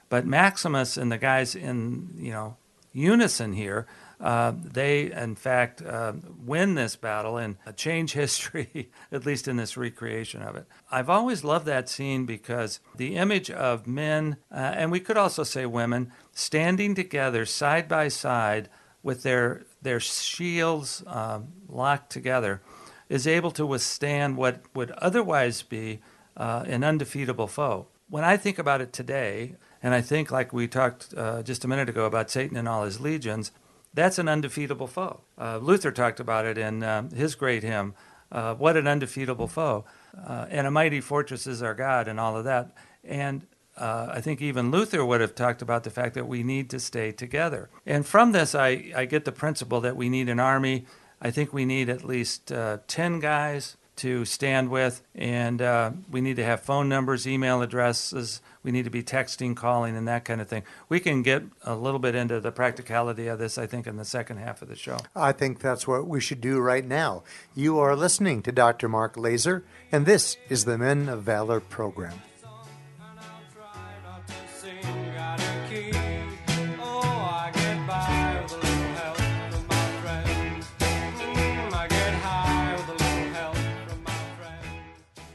But 0.09 0.25
Maximus 0.25 0.97
and 0.97 1.11
the 1.11 1.17
guys 1.17 1.55
in 1.55 2.13
you 2.17 2.31
know 2.31 2.57
unison 2.91 3.53
here, 3.53 3.87
uh, 4.21 4.53
they 4.55 5.11
in 5.11 5.35
fact 5.35 5.81
uh, 5.81 6.13
win 6.45 6.75
this 6.75 6.95
battle 6.95 7.37
and 7.37 7.57
change 7.75 8.13
history, 8.13 8.91
at 9.11 9.25
least 9.25 9.47
in 9.47 9.57
this 9.57 9.75
recreation 9.75 10.41
of 10.41 10.55
it. 10.55 10.65
I've 10.91 11.09
always 11.09 11.43
loved 11.43 11.65
that 11.65 11.89
scene 11.89 12.25
because 12.25 12.79
the 12.95 13.15
image 13.15 13.49
of 13.49 13.87
men, 13.87 14.37
uh, 14.51 14.73
and 14.75 14.91
we 14.91 14.99
could 14.99 15.17
also 15.17 15.43
say 15.43 15.65
women, 15.65 16.11
standing 16.31 16.95
together 16.95 17.45
side 17.45 17.87
by 17.87 18.07
side 18.07 18.69
with 19.01 19.23
their 19.23 19.63
their 19.83 19.99
shields 19.99 21.03
um, 21.07 21.49
locked 21.67 22.11
together, 22.11 22.61
is 23.09 23.27
able 23.27 23.51
to 23.51 23.65
withstand 23.65 24.37
what 24.37 24.61
would 24.73 24.91
otherwise 24.91 25.61
be 25.61 26.01
uh, 26.35 26.63
an 26.67 26.83
undefeatable 26.83 27.47
foe. 27.47 27.87
When 28.09 28.23
I 28.23 28.37
think 28.37 28.59
about 28.59 28.81
it 28.81 28.93
today, 28.93 29.55
and 29.81 29.93
I 29.93 30.01
think, 30.01 30.31
like 30.31 30.53
we 30.53 30.67
talked 30.67 31.13
uh, 31.15 31.43
just 31.43 31.65
a 31.65 31.67
minute 31.67 31.89
ago 31.89 32.05
about 32.05 32.31
Satan 32.31 32.57
and 32.57 32.67
all 32.67 32.83
his 32.83 32.99
legions, 32.99 33.51
that's 33.93 34.17
an 34.17 34.27
undefeatable 34.27 34.87
foe. 34.87 35.21
Uh, 35.37 35.57
Luther 35.57 35.91
talked 35.91 36.19
about 36.19 36.45
it 36.45 36.57
in 36.57 36.83
uh, 36.83 37.09
his 37.09 37.35
great 37.35 37.63
hymn, 37.63 37.93
uh, 38.31 38.55
What 38.55 38.77
an 38.77 38.87
Undefeatable 38.87 39.47
Foe. 39.47 39.85
Uh, 40.17 40.45
and 40.49 40.65
a 40.65 40.71
mighty 40.71 41.01
fortress 41.01 41.45
is 41.47 41.61
our 41.61 41.73
God, 41.73 42.07
and 42.07 42.19
all 42.19 42.35
of 42.35 42.45
that. 42.45 42.75
And 43.03 43.45
uh, 43.77 44.07
I 44.11 44.21
think 44.21 44.41
even 44.41 44.71
Luther 44.71 45.03
would 45.03 45.21
have 45.21 45.35
talked 45.35 45.61
about 45.61 45.83
the 45.83 45.89
fact 45.89 46.13
that 46.15 46.27
we 46.27 46.43
need 46.43 46.69
to 46.71 46.79
stay 46.79 47.11
together. 47.11 47.69
And 47.85 48.05
from 48.05 48.31
this, 48.31 48.53
I, 48.53 48.91
I 48.95 49.05
get 49.05 49.25
the 49.25 49.31
principle 49.31 49.81
that 49.81 49.95
we 49.95 50.09
need 50.09 50.29
an 50.29 50.39
army. 50.39 50.85
I 51.21 51.31
think 51.31 51.53
we 51.53 51.65
need 51.65 51.89
at 51.89 52.03
least 52.03 52.51
10 52.87 53.19
guys 53.19 53.77
to 53.95 54.25
stand 54.25 54.69
with, 54.69 55.01
and 55.15 55.61
we 56.11 56.21
need 56.21 56.35
to 56.35 56.43
have 56.43 56.61
phone 56.61 56.89
numbers, 56.89 57.27
email 57.27 57.61
addresses 57.61 58.41
we 58.63 58.71
need 58.71 58.85
to 58.85 58.89
be 58.89 59.03
texting, 59.03 59.55
calling, 59.55 59.95
and 59.95 60.07
that 60.07 60.25
kind 60.25 60.41
of 60.41 60.47
thing. 60.47 60.63
We 60.87 60.99
can 60.99 61.21
get 61.21 61.43
a 61.63 61.75
little 61.75 61.99
bit 61.99 62.15
into 62.15 62.39
the 62.39 62.51
practicality 62.51 63.27
of 63.27 63.37
this, 63.37 63.57
I 63.57 63.67
think, 63.67 63.85
in 63.85 63.97
the 63.97 64.05
second 64.05 64.37
half 64.37 64.61
of 64.61 64.69
the 64.69 64.75
show. 64.75 64.99
I 65.15 65.33
think 65.33 65.59
that's 65.59 65.85
what 65.85 66.07
we 66.07 66.21
should 66.21 66.41
do 66.41 66.59
right 66.59 66.85
now. 66.85 67.23
You 67.53 67.79
are 67.79 67.95
listening 67.95 68.41
to 68.43 68.51
Dr. 68.51 68.87
Mark 68.87 69.15
Laaser, 69.15 69.63
and 69.91 70.05
this 70.05 70.37
is 70.49 70.65
the 70.65 70.77
Men 70.77 71.09
of 71.09 71.23
Valor 71.23 71.59
program. 71.59 72.21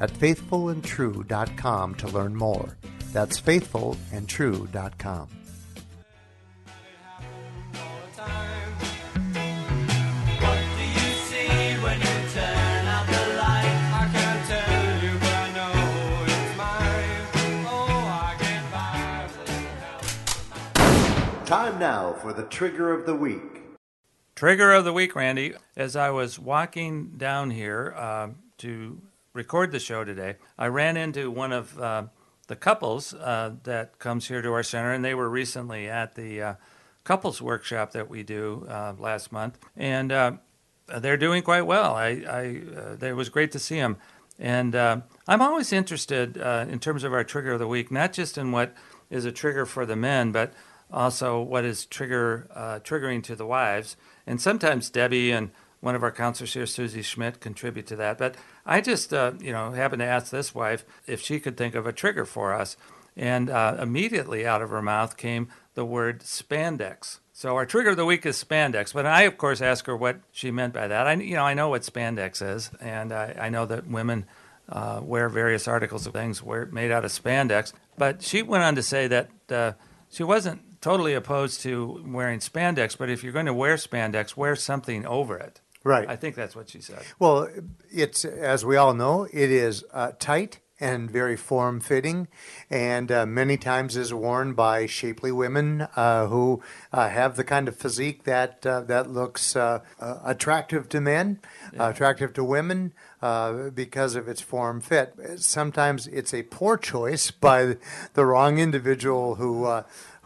at 0.00 0.10
faithfulandtrue.com 0.10 1.94
to 1.96 2.08
learn 2.08 2.34
more. 2.34 2.76
That's 3.12 3.40
faithfulandtrue.com. 3.40 5.28
Time 21.50 21.80
now 21.80 22.12
for 22.12 22.32
the 22.32 22.44
trigger 22.44 22.92
of 22.92 23.06
the 23.06 23.14
week. 23.16 23.62
Trigger 24.36 24.72
of 24.72 24.84
the 24.84 24.92
week, 24.92 25.16
Randy. 25.16 25.54
As 25.76 25.96
I 25.96 26.10
was 26.10 26.38
walking 26.38 27.14
down 27.16 27.50
here 27.50 27.92
uh, 27.96 28.28
to 28.58 29.02
record 29.32 29.72
the 29.72 29.78
show 29.78 30.04
today, 30.04 30.36
I 30.58 30.66
ran 30.66 30.96
into 30.96 31.30
one 31.30 31.52
of 31.52 31.78
uh, 31.78 32.04
the 32.48 32.56
couples 32.56 33.14
uh, 33.14 33.54
that 33.64 33.98
comes 33.98 34.28
here 34.28 34.42
to 34.42 34.52
our 34.52 34.62
center, 34.62 34.92
and 34.92 35.04
they 35.04 35.14
were 35.14 35.28
recently 35.28 35.88
at 35.88 36.14
the 36.14 36.42
uh, 36.42 36.54
couples 37.04 37.40
workshop 37.40 37.92
that 37.92 38.10
we 38.10 38.22
do 38.22 38.66
uh, 38.68 38.94
last 38.98 39.32
month, 39.32 39.58
and 39.76 40.10
uh, 40.10 40.32
they're 40.98 41.16
doing 41.16 41.42
quite 41.42 41.62
well. 41.62 41.94
I, 41.94 42.08
I 42.28 43.04
it 43.06 43.16
was 43.16 43.28
great 43.28 43.52
to 43.52 43.58
see 43.58 43.76
them, 43.76 43.98
and 44.38 44.74
I'm 44.74 45.02
always 45.28 45.72
interested 45.72 46.36
in 46.36 46.80
terms 46.80 47.04
of 47.04 47.12
our 47.12 47.24
trigger 47.24 47.52
of 47.52 47.60
the 47.60 47.68
week, 47.68 47.90
not 47.90 48.12
just 48.12 48.36
in 48.36 48.50
what 48.50 48.74
is 49.10 49.24
a 49.24 49.32
trigger 49.32 49.66
for 49.66 49.86
the 49.86 49.96
men, 49.96 50.32
but 50.32 50.52
also 50.92 51.40
what 51.40 51.64
is 51.64 51.86
trigger 51.86 52.48
uh, 52.54 52.80
triggering 52.80 53.22
to 53.24 53.36
the 53.36 53.46
wives. 53.46 53.96
And 54.26 54.40
sometimes 54.40 54.90
Debbie 54.90 55.30
and 55.30 55.50
one 55.80 55.94
of 55.94 56.02
our 56.02 56.12
counselors 56.12 56.54
here, 56.54 56.66
Susie 56.66 57.02
Schmidt, 57.02 57.40
contribute 57.40 57.86
to 57.88 57.96
that. 57.96 58.18
But 58.18 58.36
I 58.66 58.80
just, 58.80 59.12
uh, 59.12 59.32
you 59.40 59.52
know, 59.52 59.72
happened 59.72 60.00
to 60.00 60.06
ask 60.06 60.30
this 60.30 60.54
wife 60.54 60.84
if 61.06 61.20
she 61.20 61.40
could 61.40 61.56
think 61.56 61.74
of 61.74 61.86
a 61.86 61.92
trigger 61.92 62.24
for 62.24 62.52
us. 62.52 62.76
And 63.16 63.50
uh, 63.50 63.76
immediately 63.80 64.46
out 64.46 64.62
of 64.62 64.70
her 64.70 64.82
mouth 64.82 65.16
came 65.16 65.48
the 65.74 65.84
word 65.84 66.20
spandex. 66.20 67.18
So 67.32 67.56
our 67.56 67.64
trigger 67.64 67.90
of 67.90 67.96
the 67.96 68.04
week 68.04 68.26
is 68.26 68.42
spandex. 68.42 68.92
But 68.92 69.06
I, 69.06 69.22
of 69.22 69.38
course, 69.38 69.62
asked 69.62 69.86
her 69.86 69.96
what 69.96 70.20
she 70.30 70.50
meant 70.50 70.74
by 70.74 70.88
that. 70.88 71.06
I, 71.06 71.14
you 71.14 71.34
know, 71.34 71.44
I 71.44 71.54
know 71.54 71.70
what 71.70 71.82
spandex 71.82 72.46
is, 72.46 72.70
and 72.80 73.12
I, 73.12 73.34
I 73.40 73.48
know 73.48 73.66
that 73.66 73.86
women 73.86 74.26
uh, 74.68 75.00
wear 75.02 75.28
various 75.28 75.66
articles 75.66 76.06
of 76.06 76.12
things 76.12 76.42
made 76.44 76.90
out 76.90 77.04
of 77.04 77.10
spandex. 77.10 77.72
But 77.96 78.22
she 78.22 78.42
went 78.42 78.64
on 78.64 78.74
to 78.76 78.82
say 78.82 79.08
that 79.08 79.30
uh, 79.48 79.72
she 80.10 80.22
wasn't 80.22 80.80
totally 80.80 81.14
opposed 81.14 81.60
to 81.62 82.02
wearing 82.06 82.38
spandex, 82.40 82.96
but 82.96 83.10
if 83.10 83.22
you're 83.22 83.32
going 83.32 83.46
to 83.46 83.54
wear 83.54 83.76
spandex, 83.76 84.36
wear 84.36 84.56
something 84.56 85.04
over 85.06 85.36
it. 85.36 85.60
Right. 85.82 86.08
I 86.08 86.16
think 86.16 86.34
that's 86.34 86.54
what 86.54 86.68
she 86.68 86.80
said. 86.80 87.02
Well, 87.18 87.48
it's 87.90 88.24
as 88.24 88.64
we 88.64 88.76
all 88.76 88.92
know, 88.92 89.26
it 89.32 89.50
is 89.50 89.84
uh, 89.92 90.12
tight 90.18 90.60
and 90.80 91.10
very 91.10 91.36
form 91.36 91.78
fitting, 91.78 92.26
and 92.70 93.12
uh, 93.12 93.26
many 93.26 93.56
times 93.56 93.96
is 93.96 94.14
worn 94.14 94.54
by 94.54 94.86
shapely 94.86 95.30
women 95.30 95.86
uh, 95.94 96.26
who 96.26 96.62
uh, 96.92 97.08
have 97.08 97.36
the 97.36 97.44
kind 97.44 97.68
of 97.68 97.76
physique 97.76 98.24
that 98.24 98.64
uh, 98.66 98.80
that 98.80 99.10
looks 99.10 99.54
uh, 99.54 99.80
uh, 100.00 100.18
attractive 100.24 100.88
to 100.88 101.00
men, 101.00 101.38
yeah. 101.72 101.90
attractive 101.90 102.32
to 102.32 102.42
women. 102.42 102.92
because 103.74 104.16
of 104.16 104.28
its 104.28 104.40
form 104.40 104.80
fit. 104.80 105.12
Sometimes 105.36 106.06
it's 106.06 106.32
a 106.32 106.42
poor 106.44 106.78
choice 106.78 107.30
by 107.30 107.76
the 108.14 108.24
wrong 108.24 108.58
individual 108.58 109.34
who 109.34 109.66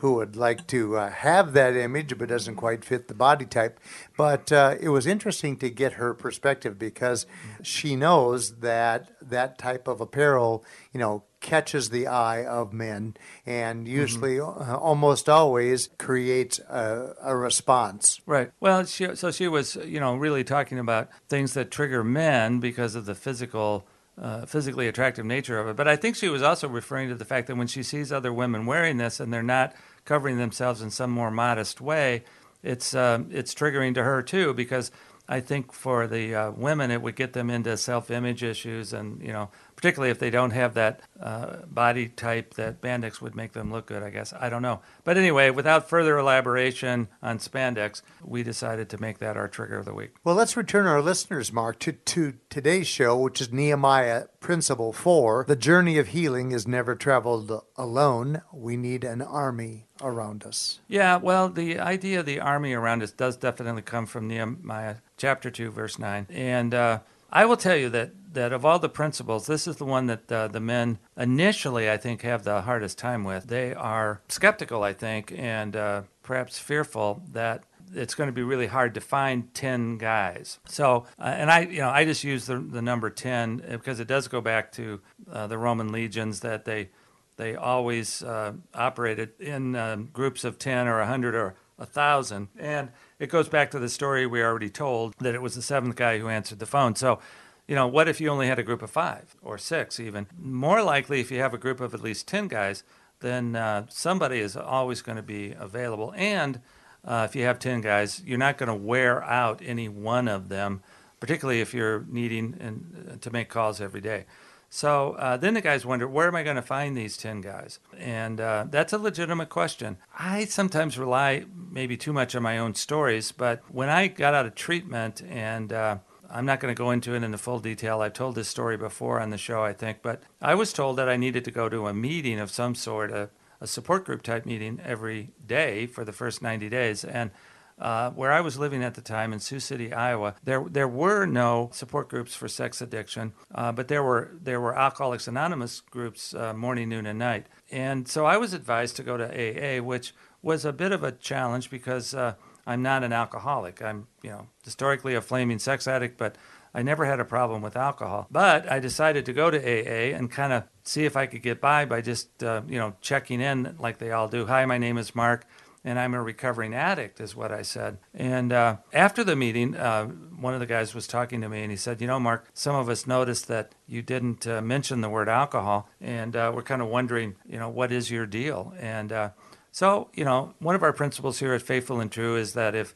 who 0.05 0.17
would 0.17 0.37
like 0.37 0.67
to 0.67 0.99
uh, 0.99 1.09
have 1.09 1.55
that 1.55 1.75
image 1.75 2.19
but 2.19 2.29
doesn't 2.29 2.57
quite 2.57 2.85
fit 2.85 3.09
the 3.09 3.15
body 3.15 3.47
type. 3.47 3.81
But 4.19 4.53
uh, 4.53 4.75
it 4.79 4.91
was 4.91 5.07
interesting 5.07 5.57
to 5.61 5.71
get 5.71 5.95
her 5.95 6.13
perspective 6.13 6.79
because 6.79 7.25
she 7.63 7.97
knows 7.97 8.57
that 8.57 9.11
that 9.23 9.57
type 9.57 9.89
of 9.89 10.03
apparel, 10.03 10.63
you 10.93 11.01
know, 11.01 11.25
catches 11.41 11.89
the 11.89 12.07
eye 12.07 12.45
of 12.45 12.75
men 12.75 13.17
and 13.47 13.87
mm-hmm. 13.87 13.97
usually 13.97 14.37
mm-hmm. 14.37 14.71
uh, 14.71 14.77
almost 14.77 15.27
always 15.27 15.89
creates 15.97 16.59
a, 16.59 17.15
a, 17.23 17.35
response. 17.35 18.21
Right. 18.27 18.51
Well, 18.61 18.85
she, 18.85 19.17
so 19.17 19.31
she 19.31 19.49
was, 19.49 19.75
you 19.77 20.01
know, 20.01 20.17
really 20.17 20.45
talking 20.45 20.79
about 20.79 21.09
things 21.31 21.55
that 21.55 21.71
trigger 21.71 22.05
men 22.05 22.61
because 22.61 22.95
of 22.95 23.07
the 23.07 23.15
physical 23.15 23.87
uh, 24.17 24.47
physically 24.47 24.87
attractive 24.87 25.25
nature 25.25 25.59
of 25.59 25.67
it. 25.69 25.77
But 25.77 25.89
I 25.89 25.97
think 25.97 26.17
she 26.17 26.29
was 26.29 26.43
also 26.43 26.69
referring 26.69 27.09
to 27.09 27.15
the 27.15 27.25
fact 27.25 27.49
that 27.49 27.57
when 27.57 27.67
she 27.67 27.83
sees 27.83 28.13
other 28.13 28.33
women 28.33 28.67
wearing 28.67 28.97
this 28.97 29.19
and 29.19 29.33
they're 29.33 29.43
not 29.43 29.75
covering 30.05 30.39
themselves 30.39 30.81
in 30.81 30.91
some 30.91 31.11
more 31.11 31.31
modest 31.31 31.81
way, 31.81 32.25
it's 32.63 32.95
uh, 32.95 33.23
it's 33.31 33.55
triggering 33.55 33.95
to 33.95 34.03
her 34.03 34.23
too 34.23 34.55
because 34.55 34.91
I 35.29 35.41
think 35.41 35.73
for 35.73 36.07
the 36.07 36.35
uh, 36.35 36.51
women 36.51 36.91
it 36.91 37.01
would 37.01 37.17
get 37.17 37.33
them 37.33 37.49
into 37.49 37.77
self-image 37.77 38.43
issues 38.43 38.93
and 38.93 39.23
you 39.23 39.33
know 39.33 39.51
particularly 39.77 40.11
if 40.11 40.19
they 40.19 40.31
don't 40.31 40.53
have 40.53 40.75
that 40.75 41.01
uh, 41.21 41.57
body 41.67 42.09
type 42.09 42.55
that 42.55 42.81
spandex 42.81 43.21
would 43.21 43.35
make 43.35 43.53
them 43.53 43.71
look 43.71 43.87
good. 43.87 44.03
I 44.03 44.11
guess 44.11 44.33
I 44.33 44.49
don't 44.49 44.63
know, 44.63 44.81
but 45.05 45.17
anyway, 45.17 45.51
without 45.51 45.89
further 45.89 46.19
elaboration 46.19 47.09
on 47.23 47.39
spandex, 47.39 48.03
we 48.23 48.43
decided 48.43 48.89
to 48.91 49.01
make 49.01 49.19
that 49.19 49.37
our 49.37 49.49
trigger 49.49 49.79
of 49.79 49.85
the 49.85 49.95
week. 49.95 50.13
Well, 50.25 50.35
let's 50.35 50.57
return 50.57 50.87
our 50.87 51.03
listeners, 51.03 51.53
Mark, 51.53 51.79
to 51.81 51.93
to 51.93 52.35
today's 52.55 52.87
show, 52.87 53.19
which 53.19 53.41
is 53.41 53.53
Nehemiah 53.53 54.27
Principle 54.39 54.93
Four: 54.93 55.45
The 55.49 55.57
journey 55.57 55.99
of 55.99 56.09
healing 56.09 56.53
is 56.53 56.69
never 56.69 56.95
traveled 56.95 57.51
alone. 57.77 58.43
We 58.53 58.77
need 58.77 59.03
an 59.03 59.23
army 59.23 59.89
around 60.01 60.45
us. 60.45 60.79
Yeah, 60.87 61.17
well, 61.17 61.49
the 61.49 61.81
idea 61.81 62.21
of 62.21 62.27
the 62.27 62.39
army 62.39 62.73
around 62.73 63.03
us 63.03 63.11
does 63.11 63.37
definitely 63.37 63.83
come 63.83 64.07
from 64.07 64.29
Nehemiah 64.29 64.99
chapter 65.17 65.51
2, 65.51 65.73
verse 65.73 65.99
9. 65.99 66.29
And 66.31 66.73
uh, 66.75 67.01
I 67.33 67.45
will 67.45 67.57
tell 67.57 67.77
you 67.77 67.91
that, 67.91 68.13
that 68.35 68.53
of 68.53 68.65
all 68.65 68.79
the 68.79 68.89
principles, 68.89 69.49
this 69.49 69.67
is 69.67 69.77
the 69.77 69.85
one 69.85 70.07
that 70.07 70.31
uh, 70.31 70.47
the 70.47 70.61
men 70.61 71.01
initially, 71.17 71.91
I 71.91 71.97
think, 71.97 72.23
have 72.23 72.45
the 72.45 72.63
hardest 72.63 72.99
time 72.99 73.25
with. 73.25 73.49
They 73.49 73.75
are 73.75 74.21
skeptical, 74.29 74.85
I 74.85 74.93
think, 74.93 75.33
and 75.37 75.75
uh, 75.75 76.03
perhaps 76.23 76.61
fearful 76.61 77.25
that 77.33 77.65
it's 77.95 78.15
going 78.15 78.29
to 78.29 78.33
be 78.33 78.43
really 78.43 78.67
hard 78.67 78.95
to 78.95 79.01
find 79.01 79.53
10 79.55 79.99
guys. 79.99 80.59
So, 80.67 81.07
uh, 81.19 81.25
and 81.25 81.51
I, 81.51 81.61
you 81.61 81.81
know, 81.81 81.91
I 81.91 82.05
just 82.05 82.25
use 82.25 82.47
the, 82.47 82.59
the 82.59 82.83
number 82.83 83.11
10 83.11 83.65
because 83.71 84.01
it 84.01 84.09
does 84.09 84.29
go 84.29 84.41
back 84.41 84.73
to 84.73 85.01
uh, 85.31 85.47
the 85.47 85.59
Roman 85.59 85.93
legions 85.93 86.41
that 86.41 86.65
they 86.65 86.91
they 87.37 87.57
always 87.57 88.23
uh, 88.23 88.53
operated 88.75 89.31
in 89.41 89.75
um, 89.75 90.09
groups 90.13 90.45
of 90.45 90.59
10 90.59 90.87
or 90.87 90.99
100 90.99 91.35
or 91.35 91.57
1,000. 91.77 92.49
And 92.59 92.91
it 93.19 93.29
goes 93.29 93.49
back 93.49 93.71
to 93.73 93.79
the 93.79 93.89
story 93.89 94.27
we 94.27 94.43
already 94.43 94.71
told 94.71 95.15
that 95.19 95.35
it 95.35 95.43
was 95.43 95.55
the 95.55 95.63
seventh 95.63 95.97
guy 95.97 96.19
who 96.19 96.29
answered 96.29 96.61
the 96.61 96.67
phone. 96.67 96.95
So, 96.95 97.19
you 97.67 97.75
know, 97.75 97.89
what 97.89 98.09
if 98.09 98.21
you 98.21 98.29
only 98.29 98.47
had 98.47 98.59
a 98.59 98.63
group 98.63 98.83
of 98.83 98.91
five 98.91 99.35
or 99.43 99.59
six 99.59 99.99
even? 99.99 100.27
More 100.39 100.83
likely, 100.83 101.21
if 101.21 101.31
you 101.31 101.41
have 101.41 101.55
a 101.55 101.59
group 101.59 101.81
of 101.81 101.95
at 101.95 102.03
least 102.03 102.29
10 102.29 102.49
guys, 102.49 102.85
then 103.21 103.57
uh, 103.57 103.87
somebody 103.89 104.39
is 104.39 104.57
always 104.57 105.03
going 105.03 105.17
to 105.17 105.23
be 105.23 105.55
available. 105.59 106.13
And 106.17 106.61
uh, 107.05 107.27
if 107.29 107.37
you 107.37 107.45
have 107.45 107.59
10 107.59 107.81
guys, 107.81 108.23
you're 108.25 108.39
not 108.39 108.59
going 108.59 108.69
to 108.69 108.75
wear 108.75 109.23
out 109.25 109.61
any 109.65 109.89
one 109.89 110.29
of 110.29 110.49
them, 110.49 110.83
particularly 111.21 111.61
if 111.61 111.75
you're 111.75 112.05
needing 112.09 112.57
and, 112.61 113.09
uh, 113.13 113.17
to 113.21 113.31
make 113.31 113.49
calls 113.49 113.81
every 113.81 114.01
day. 114.01 114.25
So 114.71 115.13
uh, 115.13 115.37
then 115.37 115.55
the 115.55 115.61
guys 115.61 115.87
wonder, 115.87 116.09
where 116.09 116.27
am 116.27 116.35
I 116.35 116.43
going 116.43 116.57
to 116.57 116.63
find 116.63 116.97
these 116.97 117.17
10 117.17 117.43
guys? 117.43 117.79
And 117.97 118.41
uh, 118.41 118.67
that's 118.69 118.93
a 118.93 118.99
legitimate 118.99 119.49
question. 119.49 119.99
I 120.19 120.47
sometimes 120.47 120.99
rely 120.99 121.45
maybe 121.71 121.97
too 121.97 122.13
much 122.13 122.35
on 122.35 122.43
my 122.43 122.59
own 122.59 122.75
stories, 122.75 123.31
but 123.31 123.63
when 123.69 123.89
I 123.89 124.09
got 124.09 124.35
out 124.35 124.47
of 124.47 124.57
treatment, 124.57 125.23
and 125.31 125.73
uh, 125.73 125.99
I'm 126.29 126.45
not 126.45 126.59
going 126.59 126.75
to 126.75 126.79
go 126.79 126.91
into 126.91 127.15
it 127.15 127.23
in 127.23 127.31
the 127.31 127.39
full 127.39 127.61
detail, 127.61 128.01
I've 128.01 128.15
told 128.15 128.35
this 128.35 128.49
story 128.49 128.77
before 128.77 129.21
on 129.21 129.31
the 129.31 129.39
show, 129.39 129.63
I 129.63 129.75
think, 129.75 129.99
but 130.03 130.21
I 130.43 130.57
was 130.57 130.73
told 130.73 130.97
that 130.97 131.09
I 131.09 131.17
needed 131.17 131.45
to 131.45 131.53
go 131.53 131.69
to 131.69 131.87
a 131.87 131.95
meeting 131.95 132.41
of 132.41 132.51
some 132.51 132.75
sort, 132.75 133.13
a, 133.13 133.31
a 133.65 133.67
support 133.67 134.05
group 134.05 134.23
type 134.23 134.45
meeting 134.45 134.79
every 134.85 135.31
day 135.45 135.87
for 135.87 136.05
the 136.05 136.13
first 136.13 136.43
90 136.43 136.69
days. 136.69 137.03
And 137.03 137.31
uh, 137.79 138.11
where 138.11 138.31
I 138.31 138.41
was 138.43 138.59
living 138.59 138.85
at 138.85 138.95
the 138.95 139.01
time 139.01 139.33
in 139.33 139.41
Sioux 139.41 139.59
City, 139.59 139.93
Iowa, 139.93 140.37
there 140.45 140.65
there 140.71 140.87
were 140.87 141.27
no 141.27 141.71
support 141.73 142.09
groups 142.09 142.37
for 142.37 142.47
sex 142.47 142.81
addiction, 142.81 143.33
uh, 143.53 143.73
but 143.73 143.89
there 143.89 144.03
were 144.05 144.37
there 144.41 144.61
were 144.61 144.79
Alcoholics 144.79 145.27
Anonymous 145.27 145.81
groups 145.81 146.35
uh, 146.35 146.53
morning, 146.53 146.89
noon, 146.89 147.05
and 147.05 147.19
night. 147.19 147.47
And 147.73 148.07
so 148.07 148.27
I 148.27 148.37
was 148.37 148.53
advised 148.53 148.95
to 148.97 149.03
go 149.03 149.17
to 149.17 149.27
AA, 149.27 149.83
which 149.83 150.15
was 150.41 150.65
a 150.65 150.73
bit 150.73 150.93
of 150.93 151.03
a 151.03 151.11
challenge 151.11 151.69
because 151.69 152.15
uh, 152.15 152.35
I'm 152.65 152.83
not 152.83 153.03
an 153.03 153.13
alcoholic. 153.13 153.83
I'm 153.83 154.07
you 154.23 154.31
know 154.31 154.47
historically 154.63 155.17
a 155.17 155.21
flaming 155.21 155.59
sex 155.59 155.89
addict, 155.89 156.17
but 156.17 156.37
I 156.75 156.83
never 156.83 157.05
had 157.05 157.21
a 157.21 157.25
problem 157.25 157.63
with 157.63 157.77
alcohol. 157.77 158.27
But 158.31 158.71
I 158.71 158.81
decided 158.81 159.25
to 159.27 159.33
go 159.33 159.51
to 159.51 159.59
AA 159.59 160.17
and 160.17 160.31
kind 160.31 160.53
of 160.53 160.65
see 160.83 161.05
if 161.05 161.17
I 161.17 161.27
could 161.27 161.43
get 161.43 161.61
by 161.61 161.85
by 161.85 162.01
just 162.01 162.43
uh, 162.43 162.63
you 162.69 162.79
know 162.79 162.95
checking 163.01 163.41
in 163.41 163.77
like 163.79 163.99
they 163.99 164.11
all 164.11 164.29
do. 164.29 164.47
Hi, 164.47 164.67
my 164.67 164.79
name 164.79 164.99
is 164.99 165.15
Mark 165.15 165.47
and 165.85 165.99
I'm 165.99 166.15
a 166.15 166.23
recovering 166.23 166.75
addict, 166.75 167.21
is 167.21 167.37
what 167.37 167.53
I 167.53 167.61
said. 167.61 167.99
And 168.15 168.53
uh, 168.55 168.77
after 168.93 169.23
the 169.23 169.37
meeting, 169.37 169.77
uh, 169.77 170.07
one 170.07 170.55
of 170.55 170.61
the 170.61 170.67
guys 170.67 170.95
was 170.95 171.07
talking 171.07 171.43
to 171.43 171.49
me, 171.49 171.61
and 171.61 171.71
he 171.71 171.77
said, 171.77 172.01
"You 172.01 172.07
know, 172.07 172.19
Mark, 172.19 172.49
some 172.55 172.75
of 172.75 172.89
us 172.89 173.07
noticed 173.07 173.49
that 173.49 173.75
you 173.87 174.01
didn't 174.01 174.47
uh, 174.47 174.63
mention 174.63 175.03
the 175.03 175.11
word 175.11 175.29
alcohol, 175.29 175.89
and 176.01 176.35
uh, 176.35 176.51
we're 176.55 176.63
kind 176.63 176.81
of 176.81 176.89
wondering, 176.89 177.37
you 177.47 177.59
know, 177.59 177.69
what 177.69 177.93
is 177.93 178.11
your 178.11 178.25
deal?" 178.25 178.73
And 178.81 179.13
uh, 179.13 179.31
So, 179.73 180.09
you 180.15 180.25
know, 180.25 180.55
one 180.61 180.75
of 180.75 180.83
our 180.83 180.93
principles 180.93 181.41
here 181.41 181.53
at 181.53 181.61
Faithful 181.61 182.01
and 182.01 182.11
True 182.11 182.37
is 182.37 182.55
that 182.55 182.75
if 182.75 182.95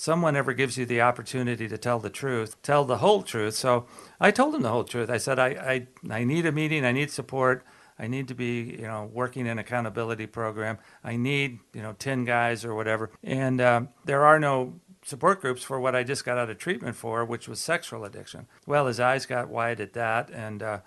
someone 0.00 0.34
ever 0.34 0.54
gives 0.54 0.78
you 0.78 0.86
the 0.86 1.02
opportunity 1.02 1.68
to 1.68 1.76
tell 1.76 1.98
the 1.98 2.08
truth, 2.08 2.60
tell 2.62 2.86
the 2.86 2.98
whole 2.98 3.22
truth. 3.22 3.54
So 3.54 3.84
I 4.18 4.30
told 4.30 4.54
him 4.54 4.62
the 4.62 4.70
whole 4.70 4.84
truth. 4.84 5.10
I 5.10 5.18
said, 5.18 5.38
I, 5.38 5.48
I, 5.48 5.86
I 6.10 6.24
need 6.24 6.46
a 6.46 6.52
meeting, 6.52 6.86
I 6.86 6.92
need 6.92 7.10
support. 7.10 7.64
I 7.98 8.06
need 8.06 8.28
to 8.28 8.34
be, 8.34 8.78
you 8.80 8.86
know, 8.86 9.10
working 9.12 9.46
in 9.46 9.58
accountability 9.58 10.26
program. 10.26 10.78
I 11.04 11.16
need, 11.16 11.58
you 11.74 11.82
know, 11.82 11.92
10 11.98 12.24
guys 12.24 12.64
or 12.64 12.74
whatever. 12.74 13.10
And 13.22 13.60
um, 13.60 13.90
there 14.06 14.24
are 14.24 14.40
no 14.40 14.80
support 15.04 15.42
groups 15.42 15.62
for 15.62 15.78
what 15.78 15.94
I 15.94 16.02
just 16.02 16.24
got 16.24 16.38
out 16.38 16.48
of 16.48 16.56
treatment 16.56 16.96
for, 16.96 17.22
which 17.26 17.46
was 17.46 17.60
sexual 17.60 18.06
addiction. 18.06 18.46
Well, 18.66 18.86
his 18.86 19.00
eyes 19.00 19.26
got 19.26 19.50
wide 19.50 19.82
at 19.82 19.92
that, 19.92 20.30
and 20.30 20.62
uh, 20.62 20.78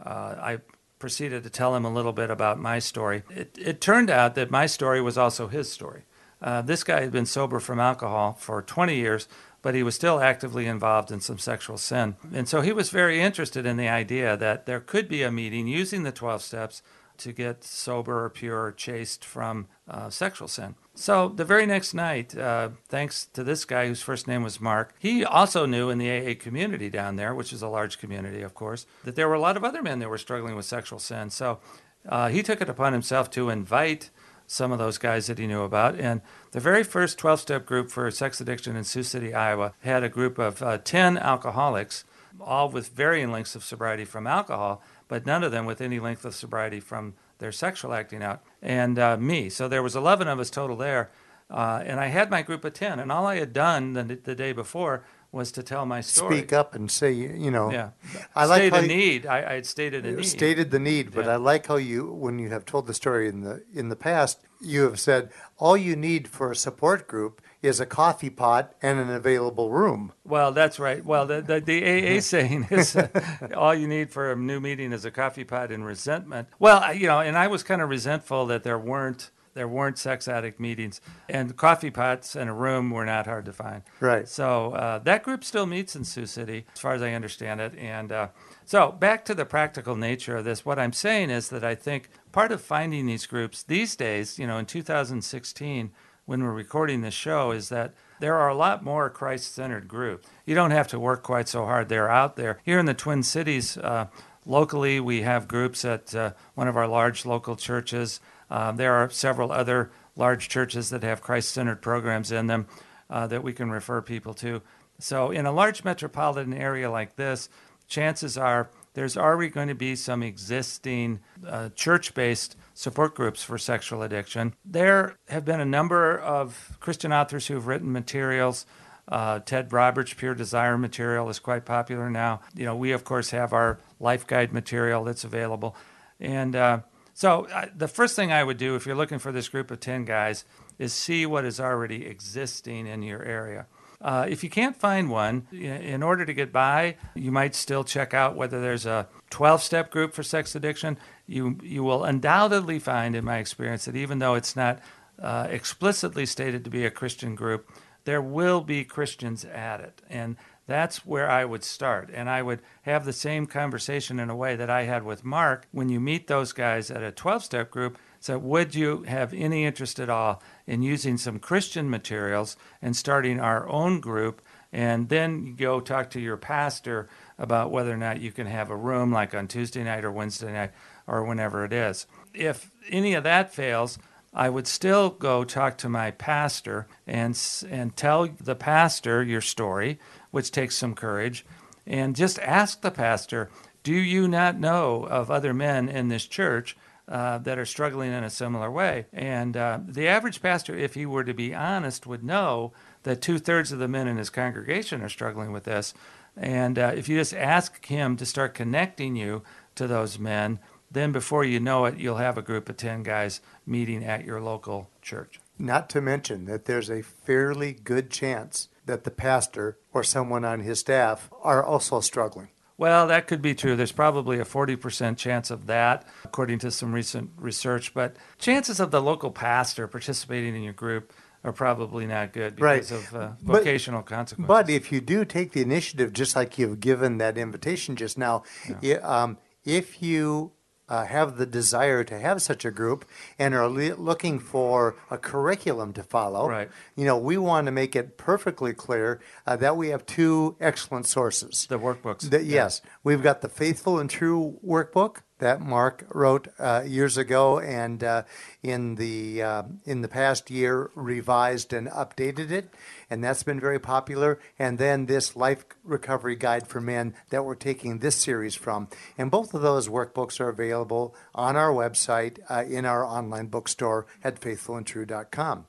uh, 0.00 0.36
I 0.38 0.58
proceeded 1.00 1.42
to 1.42 1.50
tell 1.50 1.74
him 1.74 1.84
a 1.84 1.92
little 1.92 2.12
bit 2.12 2.30
about 2.30 2.60
my 2.60 2.78
story. 2.78 3.24
It, 3.30 3.58
it 3.60 3.80
turned 3.80 4.10
out 4.10 4.36
that 4.36 4.52
my 4.52 4.66
story 4.66 5.00
was 5.00 5.18
also 5.18 5.48
his 5.48 5.72
story. 5.72 6.04
Uh, 6.42 6.62
this 6.62 6.84
guy 6.84 7.00
had 7.00 7.12
been 7.12 7.26
sober 7.26 7.60
from 7.60 7.80
alcohol 7.80 8.34
for 8.34 8.62
20 8.62 8.94
years, 8.94 9.28
but 9.62 9.74
he 9.74 9.82
was 9.82 9.94
still 9.94 10.20
actively 10.20 10.66
involved 10.66 11.10
in 11.10 11.20
some 11.20 11.38
sexual 11.38 11.76
sin. 11.76 12.16
And 12.32 12.48
so 12.48 12.60
he 12.62 12.72
was 12.72 12.90
very 12.90 13.20
interested 13.20 13.66
in 13.66 13.76
the 13.76 13.88
idea 13.88 14.36
that 14.36 14.66
there 14.66 14.80
could 14.80 15.08
be 15.08 15.22
a 15.22 15.30
meeting 15.30 15.66
using 15.66 16.02
the 16.02 16.12
12 16.12 16.42
steps 16.42 16.82
to 17.18 17.32
get 17.32 17.62
sober 17.62 18.24
or 18.24 18.30
pure 18.30 18.64
or 18.64 18.72
chaste 18.72 19.24
from 19.24 19.68
uh, 19.88 20.08
sexual 20.08 20.48
sin. 20.48 20.74
So 20.94 21.28
the 21.28 21.44
very 21.44 21.66
next 21.66 21.92
night, 21.92 22.36
uh, 22.36 22.70
thanks 22.88 23.26
to 23.34 23.44
this 23.44 23.64
guy 23.64 23.86
whose 23.86 24.02
first 24.02 24.26
name 24.26 24.42
was 24.42 24.60
Mark, 24.60 24.94
he 24.98 25.24
also 25.24 25.66
knew 25.66 25.90
in 25.90 25.98
the 25.98 26.10
AA 26.10 26.34
community 26.38 26.88
down 26.88 27.16
there, 27.16 27.34
which 27.34 27.52
is 27.52 27.62
a 27.62 27.68
large 27.68 27.98
community, 27.98 28.42
of 28.42 28.54
course, 28.54 28.86
that 29.04 29.16
there 29.16 29.28
were 29.28 29.34
a 29.34 29.40
lot 29.40 29.56
of 29.56 29.64
other 29.64 29.82
men 29.82 29.98
that 29.98 30.08
were 30.08 30.18
struggling 30.18 30.56
with 30.56 30.64
sexual 30.64 30.98
sin. 30.98 31.30
So 31.30 31.60
uh, 32.08 32.28
he 32.28 32.42
took 32.42 32.60
it 32.60 32.68
upon 32.68 32.92
himself 32.92 33.30
to 33.32 33.50
invite 33.50 34.10
some 34.50 34.72
of 34.72 34.80
those 34.80 34.98
guys 34.98 35.28
that 35.28 35.38
he 35.38 35.46
knew 35.46 35.62
about. 35.62 35.94
And 35.94 36.20
the 36.50 36.58
very 36.58 36.82
first 36.82 37.18
12 37.18 37.40
step 37.40 37.66
group 37.66 37.88
for 37.88 38.10
sex 38.10 38.40
addiction 38.40 38.74
in 38.74 38.82
Sioux 38.82 39.04
City, 39.04 39.32
Iowa, 39.32 39.74
had 39.80 40.02
a 40.02 40.08
group 40.08 40.38
of 40.38 40.60
uh, 40.60 40.78
10 40.78 41.16
alcoholics, 41.18 42.04
all 42.40 42.68
with 42.68 42.88
varying 42.88 43.30
lengths 43.30 43.54
of 43.54 43.62
sobriety 43.62 44.04
from 44.04 44.26
alcohol, 44.26 44.82
but 45.06 45.24
none 45.24 45.44
of 45.44 45.52
them 45.52 45.66
with 45.66 45.80
any 45.80 46.00
length 46.00 46.24
of 46.24 46.34
sobriety 46.34 46.80
from 46.80 47.14
their 47.38 47.52
sexual 47.52 47.94
acting 47.94 48.24
out, 48.24 48.42
and 48.60 48.98
uh, 48.98 49.16
me. 49.16 49.50
So 49.50 49.68
there 49.68 49.84
was 49.84 49.94
11 49.94 50.26
of 50.26 50.40
us 50.40 50.50
total 50.50 50.76
there. 50.76 51.10
Uh, 51.48 51.82
and 51.84 51.98
I 51.98 52.06
had 52.06 52.30
my 52.30 52.42
group 52.42 52.64
of 52.64 52.74
10, 52.74 53.00
and 53.00 53.10
all 53.10 53.26
I 53.26 53.38
had 53.38 53.52
done 53.52 53.92
the, 53.94 54.02
the 54.02 54.34
day 54.34 54.52
before 54.52 55.04
was 55.32 55.52
to 55.52 55.62
tell 55.62 55.86
my 55.86 56.00
story. 56.00 56.38
Speak 56.38 56.52
up 56.52 56.74
and 56.74 56.90
say, 56.90 57.12
you 57.12 57.50
know. 57.50 57.70
Yeah. 57.70 57.90
I 58.34 58.46
like 58.46 58.72
how 58.72 58.80
a 58.80 58.86
need. 58.86 59.26
I, 59.26 59.38
I 59.50 59.52
had 59.54 59.66
stated 59.66 60.04
a 60.04 60.12
need. 60.12 60.24
stated 60.24 60.70
the 60.70 60.78
need, 60.80 61.12
but 61.14 61.26
Yeah. 61.26 61.32
I 61.32 61.36
like 61.36 61.66
how 61.66 61.76
you, 61.76 62.06
when 62.12 62.38
you 62.38 62.48
have 62.50 62.64
told 62.64 62.86
the 62.86 62.94
story 62.94 63.28
in 63.28 63.42
the 63.42 63.62
in 63.72 63.88
the 63.90 63.96
past, 63.96 64.40
you 64.60 64.82
have 64.82 64.98
said 64.98 65.30
all 65.58 65.76
you 65.76 65.94
need 65.96 66.26
for 66.28 66.50
a 66.50 66.56
support 66.56 67.06
group 67.06 67.40
is 67.62 67.78
a 67.78 67.86
coffee 67.86 68.30
pot 68.30 68.74
and 68.82 68.98
an 68.98 69.10
available 69.10 69.70
room. 69.70 70.12
Well, 70.24 70.50
that's 70.50 70.78
right. 70.78 71.04
Well, 71.04 71.26
the, 71.26 71.42
the, 71.42 71.60
the 71.60 72.16
AA 72.16 72.20
saying 72.20 72.68
is 72.70 72.96
uh, 72.96 73.08
all 73.56 73.74
you 73.74 73.86
need 73.86 74.10
for 74.10 74.32
a 74.32 74.36
new 74.36 74.60
meeting 74.60 74.92
is 74.92 75.04
a 75.04 75.10
coffee 75.10 75.44
pot 75.44 75.70
and 75.70 75.84
resentment. 75.84 76.48
Well, 76.58 76.94
you 76.94 77.06
know, 77.06 77.20
and 77.20 77.36
I 77.36 77.46
was 77.48 77.62
kind 77.62 77.82
of 77.82 77.88
resentful 77.88 78.46
that 78.46 78.64
there 78.64 78.78
weren't 78.78 79.30
there 79.54 79.68
weren't 79.68 79.98
sex 79.98 80.28
addict 80.28 80.60
meetings, 80.60 81.00
and 81.28 81.56
coffee 81.56 81.90
pots 81.90 82.36
and 82.36 82.48
a 82.48 82.52
room 82.52 82.90
were 82.90 83.04
not 83.04 83.26
hard 83.26 83.44
to 83.46 83.52
find. 83.52 83.82
Right. 84.00 84.28
So 84.28 84.72
uh, 84.72 84.98
that 85.00 85.22
group 85.22 85.44
still 85.44 85.66
meets 85.66 85.96
in 85.96 86.04
Sioux 86.04 86.26
City, 86.26 86.66
as 86.72 86.80
far 86.80 86.94
as 86.94 87.02
I 87.02 87.12
understand 87.12 87.60
it. 87.60 87.76
And 87.76 88.12
uh, 88.12 88.28
so 88.64 88.92
back 88.92 89.24
to 89.26 89.34
the 89.34 89.44
practical 89.44 89.96
nature 89.96 90.36
of 90.36 90.44
this. 90.44 90.64
What 90.64 90.78
I'm 90.78 90.92
saying 90.92 91.30
is 91.30 91.48
that 91.48 91.64
I 91.64 91.74
think 91.74 92.10
part 92.32 92.52
of 92.52 92.60
finding 92.60 93.06
these 93.06 93.26
groups 93.26 93.62
these 93.62 93.96
days, 93.96 94.38
you 94.38 94.46
know, 94.46 94.58
in 94.58 94.66
2016, 94.66 95.90
when 96.26 96.44
we're 96.44 96.52
recording 96.52 97.00
this 97.00 97.14
show, 97.14 97.50
is 97.50 97.70
that 97.70 97.94
there 98.20 98.36
are 98.36 98.48
a 98.48 98.54
lot 98.54 98.84
more 98.84 99.10
Christ 99.10 99.54
centered 99.54 99.88
groups. 99.88 100.28
You 100.46 100.54
don't 100.54 100.70
have 100.70 100.86
to 100.88 101.00
work 101.00 101.22
quite 101.22 101.48
so 101.48 101.64
hard. 101.64 101.88
They're 101.88 102.10
out 102.10 102.36
there. 102.36 102.60
Here 102.64 102.78
in 102.78 102.86
the 102.86 102.94
Twin 102.94 103.22
Cities, 103.22 103.76
uh, 103.78 104.06
locally, 104.46 105.00
we 105.00 105.22
have 105.22 105.48
groups 105.48 105.84
at 105.84 106.14
uh, 106.14 106.32
one 106.54 106.68
of 106.68 106.76
our 106.76 106.86
large 106.86 107.26
local 107.26 107.56
churches. 107.56 108.20
Uh, 108.50 108.72
there 108.72 108.94
are 108.94 109.08
several 109.10 109.52
other 109.52 109.90
large 110.16 110.48
churches 110.48 110.90
that 110.90 111.02
have 111.02 111.22
Christ 111.22 111.50
centered 111.50 111.80
programs 111.80 112.32
in 112.32 112.46
them 112.46 112.66
uh, 113.08 113.26
that 113.28 113.42
we 113.42 113.52
can 113.52 113.70
refer 113.70 114.02
people 114.02 114.34
to. 114.34 114.62
So, 114.98 115.30
in 115.30 115.46
a 115.46 115.52
large 115.52 115.84
metropolitan 115.84 116.52
area 116.52 116.90
like 116.90 117.16
this, 117.16 117.48
chances 117.88 118.36
are 118.36 118.70
there's 118.94 119.16
already 119.16 119.50
going 119.50 119.68
to 119.68 119.74
be 119.74 119.94
some 119.94 120.22
existing 120.22 121.20
uh, 121.46 121.68
church 121.70 122.12
based 122.14 122.56
support 122.74 123.14
groups 123.14 123.42
for 123.42 123.56
sexual 123.56 124.02
addiction. 124.02 124.54
There 124.64 125.16
have 125.28 125.44
been 125.44 125.60
a 125.60 125.64
number 125.64 126.18
of 126.18 126.76
Christian 126.80 127.12
authors 127.12 127.46
who 127.46 127.54
have 127.54 127.66
written 127.66 127.92
materials. 127.92 128.66
Uh, 129.08 129.40
Ted 129.40 129.72
Roberts' 129.72 130.14
Pure 130.14 130.34
Desire 130.36 130.76
material 130.78 131.28
is 131.28 131.38
quite 131.38 131.64
popular 131.64 132.10
now. 132.10 132.40
You 132.54 132.64
know, 132.64 132.76
we 132.76 132.92
of 132.92 133.04
course 133.04 133.30
have 133.30 133.52
our 133.52 133.78
Life 133.98 134.26
Guide 134.26 134.52
material 134.52 135.04
that's 135.04 135.24
available, 135.24 135.76
and 136.20 136.54
uh, 136.54 136.80
so 137.20 137.46
uh, 137.52 137.66
the 137.76 137.86
first 137.86 138.16
thing 138.16 138.32
I 138.32 138.42
would 138.42 138.56
do 138.56 138.76
if 138.76 138.86
you're 138.86 138.96
looking 138.96 139.18
for 139.18 139.30
this 139.30 139.50
group 139.50 139.70
of 139.70 139.78
ten 139.78 140.06
guys 140.06 140.46
is 140.78 140.94
see 140.94 141.26
what 141.26 141.44
is 141.44 141.60
already 141.60 142.06
existing 142.06 142.86
in 142.86 143.02
your 143.02 143.22
area. 143.22 143.66
Uh, 144.00 144.24
if 144.26 144.42
you 144.42 144.48
can't 144.48 144.74
find 144.74 145.10
one, 145.10 145.46
in 145.52 146.02
order 146.02 146.24
to 146.24 146.32
get 146.32 146.50
by, 146.50 146.96
you 147.14 147.30
might 147.30 147.54
still 147.54 147.84
check 147.84 148.14
out 148.14 148.36
whether 148.36 148.58
there's 148.58 148.86
a 148.86 149.06
12 149.28 149.62
step 149.62 149.90
group 149.90 150.14
for 150.14 150.22
sex 150.22 150.54
addiction. 150.54 150.96
You, 151.26 151.58
you 151.62 151.84
will 151.84 152.04
undoubtedly 152.04 152.78
find, 152.78 153.14
in 153.14 153.26
my 153.26 153.36
experience, 153.36 153.84
that 153.84 153.96
even 153.96 154.18
though 154.18 154.32
it's 154.32 154.56
not 154.56 154.78
uh, 155.20 155.48
explicitly 155.50 156.24
stated 156.24 156.64
to 156.64 156.70
be 156.70 156.86
a 156.86 156.90
Christian 156.90 157.34
group, 157.34 157.70
there 158.04 158.22
will 158.22 158.62
be 158.62 158.82
Christians 158.82 159.44
at 159.44 159.80
it. 159.80 160.00
And 160.08 160.36
that's 160.70 161.04
where 161.04 161.28
I 161.28 161.44
would 161.44 161.64
start. 161.64 162.10
And 162.14 162.30
I 162.30 162.42
would 162.42 162.60
have 162.82 163.04
the 163.04 163.12
same 163.12 163.46
conversation 163.46 164.20
in 164.20 164.30
a 164.30 164.36
way 164.36 164.54
that 164.54 164.70
I 164.70 164.84
had 164.84 165.02
with 165.02 165.24
Mark 165.24 165.66
when 165.72 165.88
you 165.88 165.98
meet 165.98 166.28
those 166.28 166.52
guys 166.52 166.92
at 166.92 167.02
a 167.02 167.10
12 167.10 167.42
step 167.42 167.70
group. 167.72 167.98
So, 168.20 168.38
would 168.38 168.74
you 168.74 169.02
have 169.02 169.34
any 169.34 169.64
interest 169.64 169.98
at 169.98 170.08
all 170.08 170.42
in 170.68 170.82
using 170.82 171.18
some 171.18 171.40
Christian 171.40 171.90
materials 171.90 172.56
and 172.80 172.96
starting 172.96 173.40
our 173.40 173.68
own 173.68 173.98
group? 174.00 174.42
And 174.72 175.08
then 175.08 175.56
go 175.56 175.80
talk 175.80 176.10
to 176.10 176.20
your 176.20 176.36
pastor 176.36 177.08
about 177.36 177.72
whether 177.72 177.92
or 177.92 177.96
not 177.96 178.20
you 178.20 178.30
can 178.30 178.46
have 178.46 178.70
a 178.70 178.76
room 178.76 179.10
like 179.10 179.34
on 179.34 179.48
Tuesday 179.48 179.82
night 179.82 180.04
or 180.04 180.12
Wednesday 180.12 180.52
night 180.52 180.70
or 181.08 181.24
whenever 181.24 181.64
it 181.64 181.72
is. 181.72 182.06
If 182.32 182.70
any 182.88 183.14
of 183.14 183.24
that 183.24 183.52
fails, 183.52 183.98
I 184.32 184.48
would 184.48 184.66
still 184.66 185.10
go 185.10 185.44
talk 185.44 185.78
to 185.78 185.88
my 185.88 186.12
pastor 186.12 186.86
and 187.06 187.38
and 187.68 187.96
tell 187.96 188.28
the 188.28 188.54
pastor 188.54 189.22
your 189.22 189.40
story, 189.40 189.98
which 190.30 190.52
takes 190.52 190.76
some 190.76 190.94
courage, 190.94 191.44
and 191.86 192.14
just 192.14 192.38
ask 192.38 192.80
the 192.80 192.92
pastor, 192.92 193.50
"Do 193.82 193.92
you 193.92 194.28
not 194.28 194.58
know 194.58 195.04
of 195.04 195.30
other 195.30 195.52
men 195.52 195.88
in 195.88 196.08
this 196.08 196.26
church 196.26 196.76
uh, 197.08 197.38
that 197.38 197.58
are 197.58 197.66
struggling 197.66 198.12
in 198.12 198.22
a 198.22 198.30
similar 198.30 198.70
way?" 198.70 199.06
And 199.12 199.56
uh, 199.56 199.80
the 199.84 200.06
average 200.06 200.40
pastor, 200.40 200.76
if 200.76 200.94
he 200.94 201.06
were 201.06 201.24
to 201.24 201.34
be 201.34 201.54
honest, 201.54 202.06
would 202.06 202.22
know 202.22 202.72
that 203.02 203.20
two 203.20 203.38
thirds 203.38 203.72
of 203.72 203.80
the 203.80 203.88
men 203.88 204.06
in 204.06 204.16
his 204.16 204.30
congregation 204.30 205.02
are 205.02 205.08
struggling 205.08 205.50
with 205.50 205.64
this. 205.64 205.92
And 206.36 206.78
uh, 206.78 206.92
if 206.94 207.08
you 207.08 207.18
just 207.18 207.34
ask 207.34 207.84
him 207.86 208.16
to 208.16 208.24
start 208.24 208.54
connecting 208.54 209.16
you 209.16 209.42
to 209.74 209.88
those 209.88 210.18
men, 210.18 210.60
then 210.90 211.12
before 211.12 211.44
you 211.44 211.60
know 211.60 211.84
it, 211.84 211.98
you'll 211.98 212.16
have 212.16 212.36
a 212.38 212.42
group 212.42 212.68
of 212.68 212.76
10 212.76 213.02
guys 213.02 213.40
meeting 213.66 214.04
at 214.04 214.24
your 214.24 214.40
local 214.40 214.90
church. 215.02 215.40
Not 215.58 215.88
to 215.90 216.00
mention 216.00 216.46
that 216.46 216.64
there's 216.64 216.90
a 216.90 217.02
fairly 217.02 217.72
good 217.72 218.10
chance 218.10 218.68
that 218.86 219.04
the 219.04 219.10
pastor 219.10 219.78
or 219.92 220.02
someone 220.02 220.44
on 220.44 220.60
his 220.60 220.80
staff 220.80 221.30
are 221.42 221.62
also 221.64 222.00
struggling. 222.00 222.48
Well, 222.76 223.06
that 223.08 223.26
could 223.26 223.42
be 223.42 223.54
true. 223.54 223.76
There's 223.76 223.92
probably 223.92 224.38
a 224.40 224.44
40% 224.44 225.18
chance 225.18 225.50
of 225.50 225.66
that, 225.66 226.08
according 226.24 226.60
to 226.60 226.70
some 226.70 226.92
recent 226.92 227.30
research. 227.36 227.92
But 227.92 228.16
chances 228.38 228.80
of 228.80 228.90
the 228.90 229.02
local 229.02 229.30
pastor 229.30 229.86
participating 229.86 230.56
in 230.56 230.62
your 230.62 230.72
group 230.72 231.12
are 231.44 231.52
probably 231.52 232.06
not 232.06 232.32
good 232.32 232.58
Right. 232.60 232.76
because 232.82 232.90
of 232.90 233.14
uh, 233.14 233.28
But- 233.42 233.58
vocational 233.58 234.02
consequences. 234.02 234.48
But 234.48 234.70
if 234.70 234.90
you 234.90 235.02
do 235.02 235.26
take 235.26 235.52
the 235.52 235.60
initiative, 235.60 236.14
just 236.14 236.34
like 236.34 236.58
you've 236.58 236.80
given 236.80 237.18
that 237.18 237.36
invitation 237.36 237.96
just 237.96 238.16
now, 238.16 238.44
i- 238.82 238.92
um, 238.94 239.36
if 239.64 240.02
you 240.02 240.52
uh, 240.90 241.04
have 241.06 241.36
the 241.38 241.46
desire 241.46 242.02
to 242.04 242.18
have 242.18 242.42
such 242.42 242.64
a 242.64 242.70
group 242.70 243.04
and 243.38 243.54
are 243.54 243.68
le- 243.68 243.94
looking 243.94 244.38
for 244.40 244.96
a 245.10 245.16
curriculum 245.16 245.92
to 245.94 246.02
follow, 246.02 246.48
Right. 246.48 246.68
you 246.96 247.04
know, 247.06 247.16
we 247.16 247.38
want 247.38 247.66
to 247.66 247.70
make 247.70 247.94
it 247.96 248.18
perfectly 248.18 248.74
clear 248.74 249.20
uh, 249.46 249.56
that 249.56 249.76
we 249.76 249.88
have 249.88 250.04
two 250.04 250.56
excellent 250.60 251.06
sources. 251.06 251.66
the 251.68 251.78
workbooks. 251.78 252.28
The- 252.28 252.42
yes, 252.44 252.82
we've 253.04 253.22
got 253.22 253.40
the 253.40 253.48
Faithful 253.48 253.98
and 254.00 254.10
True 254.10 254.58
workbook, 254.66 255.18
that 255.40 255.60
Mark 255.60 256.06
wrote 256.14 256.48
uh, 256.58 256.84
years 256.86 257.18
ago, 257.18 257.58
and 257.58 258.02
uh, 258.02 258.22
in 258.62 258.94
the 258.94 259.42
uh, 259.42 259.62
in 259.84 260.02
the 260.02 260.08
past 260.08 260.50
year 260.50 260.90
revised 260.94 261.72
and 261.72 261.88
updated 261.88 262.50
it, 262.50 262.72
and 263.10 263.22
that's 263.22 263.42
been 263.42 263.60
very 263.60 263.78
popular. 263.78 264.38
And 264.58 264.78
then 264.78 265.06
this 265.06 265.36
life 265.36 265.64
recovery 265.84 266.36
guide 266.36 266.68
for 266.68 266.80
men 266.80 267.14
that 267.30 267.44
we're 267.44 267.54
taking 267.54 267.98
this 267.98 268.16
series 268.16 268.54
from, 268.54 268.88
and 269.18 269.30
both 269.30 269.52
of 269.52 269.62
those 269.62 269.88
workbooks 269.88 270.40
are 270.40 270.48
available 270.48 271.14
on 271.34 271.56
our 271.56 271.72
website 271.72 272.38
uh, 272.48 272.64
in 272.64 272.84
our 272.84 273.04
online 273.04 273.48
bookstore 273.48 274.06
at 274.22 274.40
faithfulandtrue.com. 274.40 275.66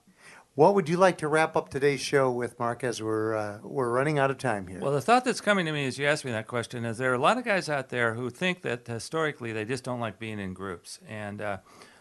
What 0.53 0.75
would 0.75 0.89
you 0.89 0.97
like 0.97 1.17
to 1.19 1.29
wrap 1.29 1.55
up 1.55 1.69
today's 1.69 2.01
show 2.01 2.29
with, 2.29 2.59
Mark, 2.59 2.83
as 2.83 3.01
we're, 3.01 3.35
uh, 3.35 3.59
we're 3.63 3.89
running 3.89 4.19
out 4.19 4.29
of 4.29 4.37
time 4.37 4.67
here? 4.67 4.81
Well, 4.81 4.91
the 4.91 4.99
thought 4.99 5.23
that's 5.23 5.39
coming 5.39 5.65
to 5.65 5.71
me 5.71 5.85
as 5.85 5.97
you 5.97 6.05
ask 6.05 6.25
me 6.25 6.31
that 6.31 6.47
question 6.47 6.83
is 6.83 6.97
there 6.97 7.09
are 7.11 7.15
a 7.15 7.19
lot 7.19 7.37
of 7.37 7.45
guys 7.45 7.69
out 7.69 7.87
there 7.87 8.15
who 8.15 8.29
think 8.29 8.61
that 8.63 8.85
historically 8.85 9.53
they 9.53 9.63
just 9.63 9.85
don't 9.85 10.01
like 10.01 10.19
being 10.19 10.39
in 10.39 10.53
groups. 10.53 10.99
And 11.07 11.41
uh, 11.41 11.57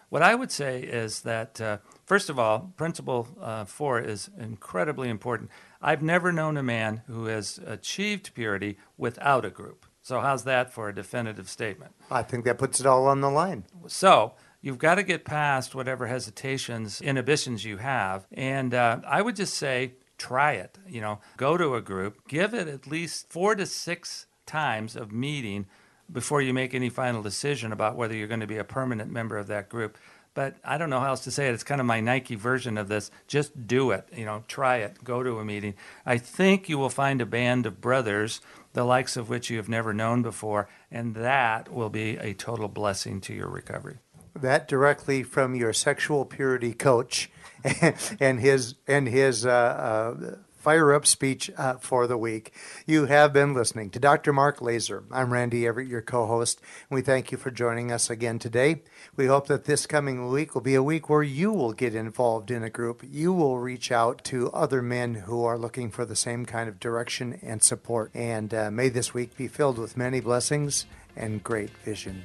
what 0.09 0.23
I 0.23 0.35
would 0.35 0.51
say 0.51 0.83
is 0.83 1.21
that, 1.21 1.61
uh, 1.61 1.79
first 2.05 2.29
of 2.29 2.41
all, 2.41 2.73
principle 2.77 3.29
uh, 3.41 3.67
four 3.67 4.01
is 4.01 4.29
incredibly 4.37 5.11
important. 5.11 5.49
I've 5.81 6.03
never 6.03 6.33
known 6.33 6.57
a 6.57 6.63
man 6.65 7.03
who 7.07 7.27
has 7.27 7.61
achieved 7.65 8.35
purity 8.35 8.79
without 8.99 9.45
a 9.45 9.51
group. 9.51 9.87
So, 10.03 10.21
how's 10.21 10.45
that 10.45 10.73
for 10.73 10.89
a 10.89 10.95
definitive 10.95 11.49
statement? 11.49 11.93
I 12.11 12.23
think 12.23 12.45
that 12.47 12.59
puts 12.59 12.81
it 12.81 12.87
all 12.87 13.07
on 13.07 13.21
the 13.21 13.31
line. 13.31 13.65
So, 13.87 14.35
you've 14.61 14.79
got 14.79 14.97
to 14.97 15.03
get 15.03 15.25
past 15.25 15.75
whatever 15.75 16.07
hesitations, 16.07 17.01
inhibitions 17.01 17.65
you 17.65 17.79
have. 17.79 18.27
And 18.33 18.75
uh, 18.75 19.01
I 19.07 19.23
would 19.23 19.37
just 19.37 19.55
say, 19.55 19.95
try 20.19 20.53
it. 20.53 20.79
You 20.89 21.01
know, 21.01 21.21
go 21.37 21.57
to 21.57 21.75
a 21.75 21.81
group, 21.81 22.29
give 22.29 22.55
it 22.55 22.69
at 22.69 22.87
least 22.87 23.31
four 23.31 23.55
to 23.55 23.67
six 23.67 24.27
times 24.47 24.97
of 24.97 25.13
meeting 25.13 25.67
before 26.13 26.43
you 26.43 26.53
make 26.53 26.75
any 26.75 26.89
final 26.89 27.23
decision 27.23 27.73
about 27.73 27.97
whether 27.97 28.15
you're 28.15 28.29
going 28.29 28.41
to 28.41 28.47
be 28.47 28.59
a 28.59 28.65
permanent 28.65 29.11
member 29.11 29.39
of 29.39 29.47
that 29.47 29.69
group. 29.69 29.97
But 30.33 30.57
I 30.65 30.79
don't 30.79 30.91
know 30.91 31.01
how 31.01 31.09
else 31.09 31.25
to 31.25 31.31
say 31.31 31.49
it. 31.49 31.55
It's 31.55 31.65
kind 31.65 31.81
of 31.81 31.87
my 31.87 32.01
Nike 32.01 32.37
version 32.37 32.79
of 32.79 32.89
this. 32.89 33.11
Just 33.27 33.67
do 33.67 33.91
it. 33.91 34.09
You 34.15 34.25
know, 34.25 34.45
try 34.47 34.77
it. 34.77 35.03
Go 35.03 35.25
to 35.25 35.39
a 35.39 35.45
meeting. 35.45 35.75
I 36.07 36.19
think 36.19 36.69
you 36.69 36.79
will 36.79 36.89
find 36.91 37.21
a 37.21 37.27
band 37.27 37.67
of 37.67 37.81
brothers, 37.81 38.41
the 38.73 38.85
likes 38.85 39.17
of 39.17 39.29
which 39.29 39.51
you 39.51 39.57
have 39.57 39.69
never 39.69 39.93
known 39.93 40.23
before, 40.23 40.69
and 40.91 41.17
that 41.17 41.73
will 41.73 41.91
be 41.91 42.17
a 42.17 42.35
total 42.35 42.69
blessing 42.69 43.21
to 43.23 43.35
your 43.35 43.49
recovery 43.49 43.99
that 44.35 44.69
directly 44.69 45.23
from 45.23 45.55
your 45.55 45.73
sexual 45.73 46.25
purity 46.25 46.73
coach 46.73 47.31
and 48.21 48.41
his 48.41 48.75
and 48.87 49.09
his 49.09 49.45
uh, 49.45 49.51
uh, 49.51 50.35
fire 50.61 50.93
up 50.93 51.07
speech 51.07 51.51
uh, 51.57 51.75
for 51.75 52.07
the 52.07 52.19
week. 52.19 52.53
You 52.87 53.07
have 53.07 53.33
been 53.33 53.55
listening 53.55 53.89
to 53.91 53.99
Dr. 53.99 54.33
Mark 54.33 54.61
Laaser. 54.61 55.05
I'm 55.11 55.33
Randy 55.33 55.67
Everett, 55.67 55.89
your 55.89 56.03
co 56.03 56.27
host, 56.27 56.61
and 56.89 56.97
we 56.97 57.03
thank 57.03 57.33
you 57.33 57.39
for 57.39 57.51
joining 57.51 57.91
us 57.91 58.11
again 58.11 58.39
today. 58.39 58.83
We 59.17 59.27
hope 59.27 59.47
that 59.47 59.65
this 59.65 59.87
coming 59.87 60.29
week 60.29 60.55
will 60.55 60.61
be 60.61 60.75
a 60.75 60.83
week 60.83 61.09
where 61.09 61.23
you 61.23 61.51
will 61.51 61.73
get 61.73 61.95
involved 61.95 62.51
in 62.51 62.63
a 62.63 62.71
group. 62.71 63.03
You 63.11 63.33
will 63.33 63.59
reach 63.59 63.91
out 63.91 64.23
to 64.25 64.51
other 64.53 64.83
men 64.83 65.15
who 65.15 65.45
are 65.45 65.59
looking 65.59 65.91
for 65.91 66.05
the 66.05 66.17
same 66.17 66.45
kind 66.45 66.69
of 66.69 66.79
direction 66.79 67.39
and 67.43 67.63
support. 67.63 68.11
And 68.15 68.53
uh, 68.53 68.71
may 68.71 68.91
this 68.91 69.15
week 69.15 69.37
be 69.37 69.49
filled 69.49 69.79
with 69.79 69.97
many 69.97 70.21
blessings 70.21 70.85
and 71.17 71.43
great 71.43 71.71
vision. 71.71 72.25